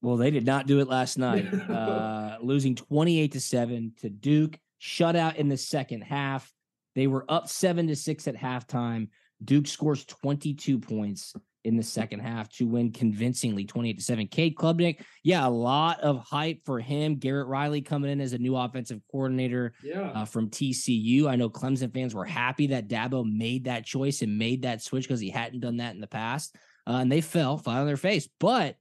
Well, 0.00 0.16
they 0.16 0.30
did 0.30 0.44
not 0.44 0.66
do 0.66 0.80
it 0.80 0.88
last 0.88 1.18
night, 1.18 1.52
uh, 1.70 2.38
losing 2.40 2.74
28 2.74 3.32
to 3.32 3.40
7 3.40 3.92
to 4.00 4.10
Duke, 4.10 4.58
shutout 4.80 5.36
in 5.36 5.48
the 5.48 5.56
second 5.56 6.02
half. 6.02 6.52
They 6.94 7.06
were 7.06 7.24
up 7.28 7.48
7 7.48 7.86
to 7.86 7.96
6 7.96 8.28
at 8.28 8.36
halftime. 8.36 9.08
Duke 9.44 9.66
scores 9.66 10.04
22 10.04 10.78
points 10.78 11.34
in 11.64 11.76
the 11.76 11.82
second 11.82 12.20
half 12.20 12.48
to 12.48 12.66
win 12.66 12.90
convincingly 12.90 13.64
28 13.64 13.98
to 13.98 14.02
7. 14.02 14.26
Cade 14.28 14.56
Klubnik, 14.56 15.00
yeah, 15.22 15.46
a 15.46 15.48
lot 15.48 16.00
of 16.00 16.18
hype 16.18 16.64
for 16.64 16.80
him. 16.80 17.16
Garrett 17.16 17.46
Riley 17.46 17.80
coming 17.82 18.10
in 18.10 18.20
as 18.20 18.32
a 18.32 18.38
new 18.38 18.56
offensive 18.56 19.00
coordinator 19.10 19.72
Yeah. 19.82 20.10
uh, 20.10 20.24
from 20.24 20.50
TCU. 20.50 21.28
I 21.28 21.36
know 21.36 21.48
Clemson 21.48 21.92
fans 21.94 22.14
were 22.14 22.24
happy 22.24 22.68
that 22.68 22.88
Dabo 22.88 23.24
made 23.24 23.64
that 23.64 23.84
choice 23.84 24.22
and 24.22 24.38
made 24.38 24.62
that 24.62 24.82
switch 24.82 25.04
because 25.06 25.20
he 25.20 25.30
hadn't 25.30 25.60
done 25.60 25.76
that 25.76 25.94
in 25.94 26.00
the 26.00 26.06
past. 26.06 26.56
Uh, 26.86 26.94
and 26.96 27.12
they 27.12 27.20
fell 27.20 27.58
flat 27.58 27.78
on 27.78 27.86
their 27.86 27.96
face. 27.96 28.28
But, 28.40 28.76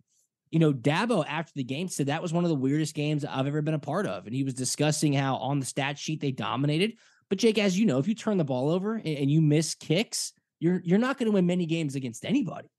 you 0.50 0.58
know, 0.58 0.74
Dabo 0.74 1.24
after 1.28 1.52
the 1.56 1.64
game 1.64 1.88
said 1.88 2.08
that 2.08 2.22
was 2.24 2.34
one 2.34 2.44
of 2.44 2.50
the 2.50 2.56
weirdest 2.56 2.96
games 2.96 3.24
I've 3.24 3.46
ever 3.46 3.62
been 3.62 3.76
a 3.76 3.80
part 3.80 4.08
of. 4.08 4.26
And 4.26 4.34
he 4.36 4.44
was 4.44 4.56
discussing 4.56 5.14
how 5.14 5.36
on 5.36 5.60
the 5.60 5.66
stat 5.68 6.00
sheet 6.00 6.20
they 6.20 6.32
dominated. 6.32 6.94
But 7.30 7.38
Jake, 7.38 7.60
as 7.60 7.78
you 7.78 7.86
know, 7.86 8.00
if 8.00 8.08
you 8.08 8.16
turn 8.16 8.38
the 8.38 8.44
ball 8.44 8.70
over 8.72 8.96
and, 8.96 9.06
and 9.08 9.30
you 9.32 9.40
miss 9.40 9.76
kicks, 9.76 10.34
you're 10.62 10.82
you're 10.86 11.00
not 11.00 11.18
going 11.18 11.26
to 11.26 11.34
win 11.34 11.46
many 11.46 11.66
games 11.66 11.96
against 11.96 12.24
anybody. 12.24 12.70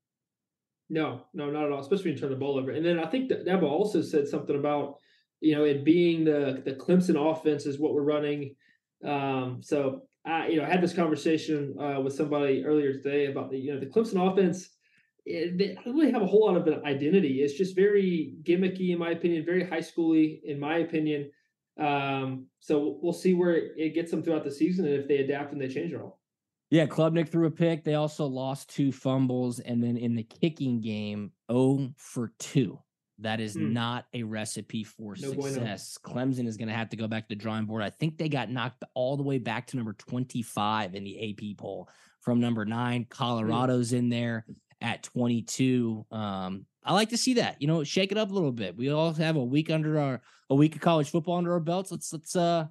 No, 0.89 1.25
no, 1.33 1.51
not 1.51 1.65
at 1.65 1.71
all. 1.71 1.81
Especially 1.81 2.05
when 2.05 2.13
you 2.13 2.19
turn 2.19 2.31
the 2.31 2.35
ball 2.35 2.57
over. 2.57 2.71
And 2.71 2.85
then 2.85 2.97
I 2.97 3.05
think 3.05 3.29
that 3.29 3.45
Dabo 3.45 3.63
also 3.63 4.01
said 4.01 4.27
something 4.27 4.55
about, 4.55 4.95
you 5.41 5.55
know, 5.55 5.65
it 5.65 5.83
being 5.83 6.23
the 6.23 6.63
the 6.65 6.73
Clemson 6.73 7.17
offense 7.31 7.65
is 7.65 7.77
what 7.77 7.93
we're 7.93 8.01
running. 8.01 8.55
Um, 9.05 9.59
so 9.61 10.03
I, 10.25 10.47
you 10.47 10.57
know, 10.57 10.63
I 10.63 10.69
had 10.69 10.81
this 10.81 10.93
conversation 10.93 11.75
uh, 11.79 11.99
with 11.99 12.15
somebody 12.15 12.63
earlier 12.63 12.93
today 12.93 13.25
about 13.25 13.51
the, 13.51 13.57
you 13.57 13.73
know, 13.73 13.79
the 13.79 13.85
Clemson 13.85 14.31
offense. 14.31 14.69
It, 15.25 15.57
they 15.57 15.77
don't 15.83 15.95
really 15.97 16.11
have 16.11 16.21
a 16.21 16.27
whole 16.27 16.45
lot 16.45 16.57
of 16.57 16.67
an 16.67 16.81
identity. 16.85 17.41
It's 17.41 17.53
just 17.53 17.75
very 17.75 18.35
gimmicky, 18.43 18.91
in 18.91 18.99
my 18.99 19.11
opinion, 19.11 19.45
very 19.45 19.65
high 19.65 19.79
schooly, 19.79 20.41
in 20.43 20.59
my 20.59 20.77
opinion. 20.77 21.31
Um, 21.79 22.47
so 22.59 22.99
we'll 23.01 23.13
see 23.13 23.33
where 23.33 23.55
it, 23.55 23.93
gets 23.93 24.11
them 24.11 24.21
throughout 24.21 24.43
the 24.43 24.51
season 24.51 24.85
and 24.85 24.95
if 24.95 25.07
they 25.07 25.17
adapt 25.17 25.53
and 25.53 25.61
they 25.61 25.67
change 25.67 25.91
it 25.91 25.99
all. 25.99 26.19
Yeah, 26.73 26.87
Klubnik 26.87 27.29
threw 27.29 27.45
a 27.45 27.51
pick. 27.51 27.83
They 27.83 27.93
also 27.93 28.25
lost 28.25 28.67
two 28.67 28.91
fumbles. 28.91 29.59
And 29.59 29.83
then 29.83 29.95
in 29.95 30.15
the 30.15 30.23
kicking 30.23 30.81
game, 30.81 31.31
0 31.51 31.93
for 31.97 32.33
2. 32.39 32.79
That 33.19 33.39
is 33.39 33.53
Hmm. 33.53 33.73
not 33.73 34.05
a 34.15 34.23
recipe 34.23 34.83
for 34.83 35.15
No 35.21 35.35
bueno. 35.35 35.53
success. 35.53 35.99
Clemson 36.03 36.47
is 36.47 36.57
going 36.57 36.69
to 36.69 36.73
have 36.73 36.89
to 36.89 36.97
go 36.97 37.07
back 37.07 37.27
to 37.29 37.35
the 37.35 37.39
drawing 37.39 37.65
board. 37.67 37.83
I 37.83 37.91
think 37.91 38.17
they 38.17 38.27
got 38.27 38.49
knocked 38.49 38.83
all 38.95 39.17
the 39.17 39.23
way 39.23 39.37
back 39.37 39.67
to 39.67 39.77
number 39.77 39.93
25 39.93 40.95
in 40.95 41.03
the 41.03 41.29
AP 41.29 41.57
poll 41.59 41.89
from 42.21 42.39
number 42.39 42.65
nine. 42.65 43.05
Colorado's 43.07 43.93
in 43.93 44.09
there 44.09 44.43
at 44.81 45.03
22. 45.03 46.07
Um, 46.09 46.65
I 46.83 46.93
like 46.95 47.09
to 47.09 47.17
see 47.17 47.35
that. 47.35 47.61
You 47.61 47.67
know, 47.67 47.83
shake 47.83 48.11
it 48.11 48.17
up 48.17 48.31
a 48.31 48.33
little 48.33 48.51
bit. 48.51 48.75
We 48.75 48.89
all 48.89 49.13
have 49.13 49.35
a 49.35 49.43
week 49.43 49.69
under 49.69 49.99
our 49.99 50.23
a 50.49 50.55
week 50.55 50.73
of 50.73 50.81
college 50.81 51.11
football 51.11 51.37
under 51.37 51.53
our 51.53 51.59
belts. 51.59 51.91
Let's 51.91 52.11
let's 52.11 52.35
uh 52.35 52.65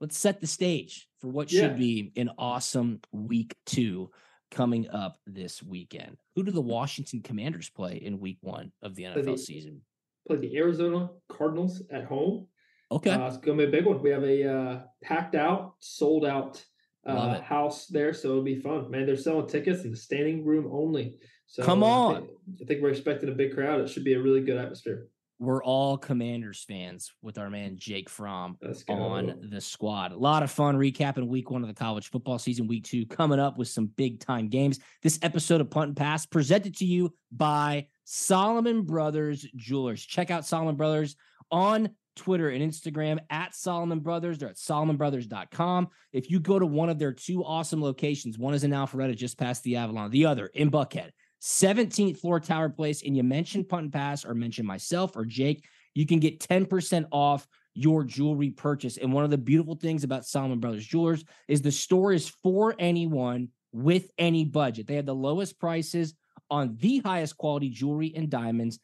let's 0.00 0.16
set 0.18 0.40
the 0.40 0.46
stage 0.46 1.08
for 1.18 1.28
what 1.28 1.52
Yeah. 1.52 1.62
should 1.68 1.78
be 1.78 2.12
an 2.16 2.30
awesome 2.38 3.00
week 3.12 3.54
two 3.66 4.10
coming 4.50 4.88
up 4.88 5.18
this 5.26 5.62
weekend. 5.62 6.16
Who 6.34 6.42
do 6.42 6.50
the 6.50 6.60
Washington 6.60 7.22
Commanders 7.22 7.70
play 7.70 7.96
in 7.96 8.18
week 8.18 8.38
one 8.40 8.72
of 8.82 8.94
the 8.94 9.04
Play 9.04 9.22
NFL 9.22 9.32
the- 9.36 9.38
season? 9.38 9.82
Play 10.26 10.36
the 10.38 10.56
Arizona 10.56 11.10
Cardinals 11.28 11.82
at 11.90 12.04
home. 12.04 12.46
Okay. 12.92 13.10
Uh, 13.10 13.28
it's 13.28 13.36
gonna 13.38 13.58
be 13.58 13.64
a 13.64 13.70
big 13.70 13.86
one. 13.86 14.02
We 14.02 14.10
have 14.10 14.24
a 14.24 14.44
uh, 14.44 14.82
packed 15.02 15.34
out, 15.34 15.74
sold 15.80 16.24
out 16.24 16.64
uh, 17.06 17.40
house 17.40 17.86
there, 17.86 18.12
so 18.12 18.28
it'll 18.30 18.42
be 18.42 18.56
fun. 18.60 18.90
Man, 18.90 19.06
they're 19.06 19.16
selling 19.16 19.46
tickets 19.48 19.84
in 19.84 19.90
the 19.92 19.96
standing 19.96 20.44
room 20.44 20.68
only. 20.72 21.18
So 21.46 21.62
Come 21.64 21.82
I 21.82 21.86
on. 21.88 22.14
think, 22.16 22.30
I 22.62 22.64
think 22.66 22.82
we're 22.82 22.90
expecting 22.90 23.28
a 23.28 23.32
big 23.34 23.54
crowd. 23.54 23.80
It 23.80 23.88
should 23.88 24.04
be 24.04 24.12
a 24.14 24.20
really 24.22 24.42
good 24.42 24.56
atmosphere. 24.58 25.08
We're 25.40 25.64
all 25.64 25.96
Commanders 25.96 26.62
fans 26.68 27.10
with 27.22 27.38
our 27.38 27.48
man 27.48 27.78
Jake 27.78 28.10
Fromm 28.10 28.58
on 28.88 29.48
the 29.50 29.60
squad. 29.62 30.12
A 30.12 30.16
lot 30.16 30.42
of 30.42 30.50
fun 30.50 30.76
recapping 30.76 31.28
week 31.28 31.50
one 31.50 31.62
of 31.62 31.68
the 31.68 31.74
college 31.74 32.10
football 32.10 32.38
season, 32.38 32.66
week 32.66 32.84
two 32.84 33.06
coming 33.06 33.40
up 33.40 33.56
with 33.56 33.68
some 33.68 33.86
big 33.86 34.20
time 34.20 34.48
games. 34.48 34.80
This 35.02 35.18
episode 35.22 35.62
of 35.62 35.70
Punt 35.70 35.88
and 35.88 35.96
Pass 35.96 36.26
presented 36.26 36.76
to 36.76 36.84
you 36.84 37.14
by 37.32 37.86
Solomon 38.04 38.82
Brothers 38.82 39.46
Jewelers. 39.56 40.04
Check 40.04 40.30
out 40.30 40.44
Solomon 40.44 40.76
Brothers 40.76 41.16
on 41.50 41.88
Twitter, 42.16 42.50
and 42.50 42.62
Instagram 42.62 43.18
at 43.30 43.54
Solomon 43.54 44.00
Brothers. 44.00 44.38
They're 44.38 44.50
at 44.50 44.56
solomonbrothers.com. 44.56 45.88
If 46.12 46.30
you 46.30 46.38
go 46.38 46.58
to 46.58 46.66
one 46.66 46.90
of 46.90 46.98
their 46.98 47.12
two 47.12 47.42
awesome 47.42 47.82
locations, 47.82 48.38
one 48.38 48.52
is 48.52 48.62
in 48.62 48.72
Alpharetta, 48.72 49.16
just 49.16 49.38
past 49.38 49.62
the 49.62 49.76
Avalon, 49.76 50.10
the 50.10 50.26
other 50.26 50.46
in 50.48 50.70
Buckhead, 50.70 51.10
17th 51.40 52.18
floor 52.18 52.40
Tower 52.40 52.68
Place, 52.68 53.02
and 53.02 53.16
you 53.16 53.22
mention 53.22 53.64
Punt 53.64 53.84
and 53.84 53.92
Pass 53.92 54.24
or 54.24 54.34
mention 54.34 54.66
myself 54.66 55.16
or 55.16 55.24
Jake, 55.24 55.64
you 55.94 56.06
can 56.06 56.20
get 56.20 56.40
10% 56.40 57.06
off 57.10 57.46
your 57.74 58.04
jewelry 58.04 58.50
purchase. 58.50 58.96
And 58.96 59.12
one 59.12 59.24
of 59.24 59.30
the 59.30 59.38
beautiful 59.38 59.74
things 59.74 60.04
about 60.04 60.26
Solomon 60.26 60.60
Brothers 60.60 60.86
Jewelers 60.86 61.24
is 61.48 61.62
the 61.62 61.72
store 61.72 62.12
is 62.12 62.28
for 62.28 62.74
anyone 62.78 63.48
with 63.72 64.10
any 64.18 64.44
budget. 64.44 64.86
They 64.86 64.96
have 64.96 65.06
the 65.06 65.14
lowest 65.14 65.58
prices 65.58 66.14
on 66.50 66.76
the 66.80 66.98
highest 66.98 67.36
quality 67.36 67.70
jewelry 67.70 68.12
and 68.14 68.28
diamonds, 68.28 68.78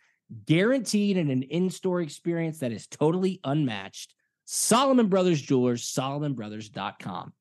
guaranteed 0.46 1.16
in 1.16 1.30
an 1.30 1.42
in-store 1.42 2.00
experience 2.00 2.60
that 2.60 2.72
is 2.72 2.86
totally 2.86 3.40
unmatched. 3.44 4.14
Solomon 4.44 5.08
Brothers 5.08 5.42
Jewelers, 5.42 5.82
solomonbrothers.com. 5.82 7.32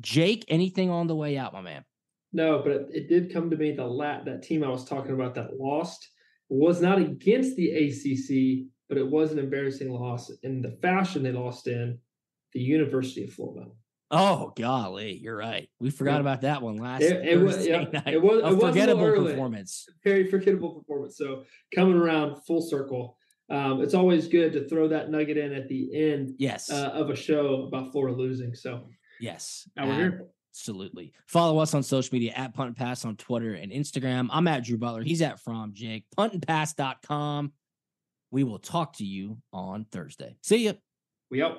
Jake, 0.00 0.44
anything 0.48 0.90
on 0.90 1.06
the 1.06 1.14
way 1.14 1.36
out, 1.36 1.52
my 1.52 1.60
man? 1.60 1.84
No, 2.34 2.60
but 2.62 2.72
it, 2.72 2.88
it 2.90 3.08
did 3.08 3.32
come 3.32 3.48
to 3.48 3.56
me 3.56 3.72
the 3.72 3.86
lat 3.86 4.24
that 4.24 4.42
team 4.42 4.64
I 4.64 4.68
was 4.68 4.84
talking 4.84 5.12
about 5.12 5.36
that 5.36 5.56
lost 5.58 6.10
was 6.48 6.82
not 6.82 6.98
against 6.98 7.56
the 7.56 7.70
ACC, 7.70 8.66
but 8.88 8.98
it 8.98 9.08
was 9.08 9.32
an 9.32 9.38
embarrassing 9.38 9.90
loss 9.90 10.30
in 10.42 10.60
the 10.60 10.76
fashion 10.82 11.22
they 11.22 11.32
lost 11.32 11.68
in 11.68 11.98
the 12.52 12.60
University 12.60 13.24
of 13.24 13.32
Florida. 13.32 13.70
Oh 14.10 14.52
golly, 14.56 15.16
you're 15.16 15.36
right. 15.36 15.68
We 15.78 15.90
forgot 15.90 16.14
yeah. 16.14 16.20
about 16.20 16.40
that 16.42 16.60
one 16.60 16.76
last 16.76 17.02
it, 17.02 17.24
it 17.24 17.40
was, 17.40 17.66
yeah, 17.66 17.84
night. 17.92 18.08
It 18.08 18.22
was 18.22 18.42
a 18.42 18.48
it 18.48 18.60
forgettable 18.60 19.10
was 19.10 19.30
performance. 19.32 19.86
Very 20.02 20.28
forgettable 20.28 20.74
performance. 20.74 21.16
So 21.16 21.44
coming 21.74 21.96
around 21.96 22.42
full 22.46 22.60
circle. 22.60 23.16
Um, 23.50 23.82
it's 23.82 23.94
always 23.94 24.26
good 24.26 24.54
to 24.54 24.66
throw 24.68 24.88
that 24.88 25.10
nugget 25.10 25.36
in 25.36 25.52
at 25.52 25.68
the 25.68 25.90
end 25.94 26.34
yes. 26.38 26.70
Uh, 26.70 26.90
of 26.94 27.10
a 27.10 27.16
show 27.16 27.64
about 27.64 27.92
Florida 27.92 28.16
losing. 28.16 28.54
So 28.54 28.88
yes, 29.20 29.68
now 29.76 29.86
we're 29.86 29.94
here. 29.94 30.26
Absolutely. 30.54 31.12
Follow 31.26 31.58
us 31.58 31.74
on 31.74 31.82
social 31.82 32.14
media 32.14 32.32
at 32.36 32.54
Punt 32.54 32.68
and 32.68 32.76
Pass 32.76 33.04
on 33.04 33.16
Twitter 33.16 33.54
and 33.54 33.72
Instagram. 33.72 34.28
I'm 34.30 34.46
at 34.46 34.62
Drew 34.62 34.78
Butler. 34.78 35.02
He's 35.02 35.20
at 35.20 35.40
Fromm 35.40 35.72
Jake. 35.74 36.04
Puntandpass.com. 36.16 37.52
We 38.30 38.44
will 38.44 38.60
talk 38.60 38.96
to 38.98 39.04
you 39.04 39.38
on 39.52 39.84
Thursday. 39.90 40.36
See 40.42 40.66
ya. 40.66 40.74
We 41.28 41.42
out. 41.42 41.58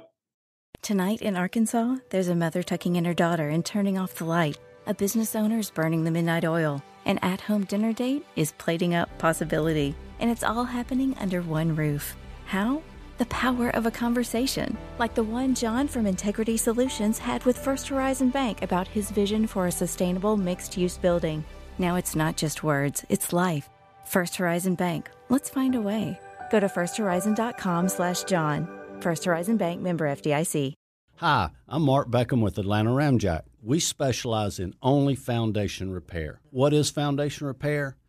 Tonight 0.82 1.22
in 1.22 1.36
Arkansas, 1.36 1.98
there's 2.10 2.30
a 2.30 2.36
mother 2.36 2.64
tucking 2.64 2.96
in 2.96 3.04
her 3.04 3.14
daughter 3.14 3.50
and 3.50 3.66
turning 3.66 3.98
off 3.98 4.16
the 4.16 4.26
light. 4.26 4.58
A 4.88 4.94
business 4.94 5.36
owner 5.36 5.60
is 5.60 5.72
burning 5.72 6.04
the 6.04 6.12
midnight 6.12 6.46
oil. 6.46 6.82
An 7.06 7.18
at 7.20 7.42
home 7.42 7.66
dinner 7.66 7.92
date 7.92 8.26
is 8.36 8.54
plating 8.58 8.96
up 8.96 9.10
possibility. 9.18 9.94
And 10.20 10.32
it's 10.32 10.44
all 10.44 10.64
happening 10.64 11.18
under 11.20 11.42
one 11.42 11.76
roof. 11.76 12.16
How? 12.46 12.82
The 13.18 13.26
power 13.28 13.70
of 13.70 13.86
a 13.86 13.92
conversation, 13.92 14.78
like 15.00 15.16
the 15.16 15.24
one 15.24 15.56
John 15.56 15.88
from 15.88 16.06
Integrity 16.06 16.58
Solutions 16.58 17.18
had 17.18 17.46
with 17.46 17.58
First 17.58 17.88
Horizon 17.88 18.30
Bank 18.30 18.62
about 18.62 18.90
his 18.90 19.10
vision 19.10 19.48
for 19.48 19.68
a 19.68 19.72
sustainable 19.72 20.36
mixed 20.36 20.76
use 20.76 20.98
building. 20.98 21.46
Now 21.78 21.96
it's 21.96 22.16
not 22.16 22.36
just 22.36 22.62
words, 22.64 23.06
it's 23.08 23.32
life. 23.32 23.70
First 24.06 24.36
Horizon 24.36 24.76
Bank. 24.76 25.10
Let's 25.30 25.50
find 25.50 25.76
a 25.76 25.82
way. 25.82 26.20
Go 26.52 26.60
to 26.60 26.68
firsthorizon.com 26.68 27.88
slash 27.88 28.26
John. 28.26 28.68
First 29.00 29.24
Horizon 29.24 29.56
Bank 29.56 29.82
member 29.82 30.06
FDIC. 30.08 30.74
Hi, 31.20 31.52
I'm 31.70 31.84
Mark 31.84 32.10
Beckham 32.10 32.42
with 32.42 32.58
Atlanta 32.58 32.90
Ramjack. 32.90 33.44
We 33.64 33.80
specialize 33.80 34.60
in 34.60 34.74
only 34.82 35.16
foundation 35.16 35.90
repair. 35.90 36.42
What 36.50 36.74
is 36.74 36.90
foundation 36.90 37.48
repair? 37.48 37.96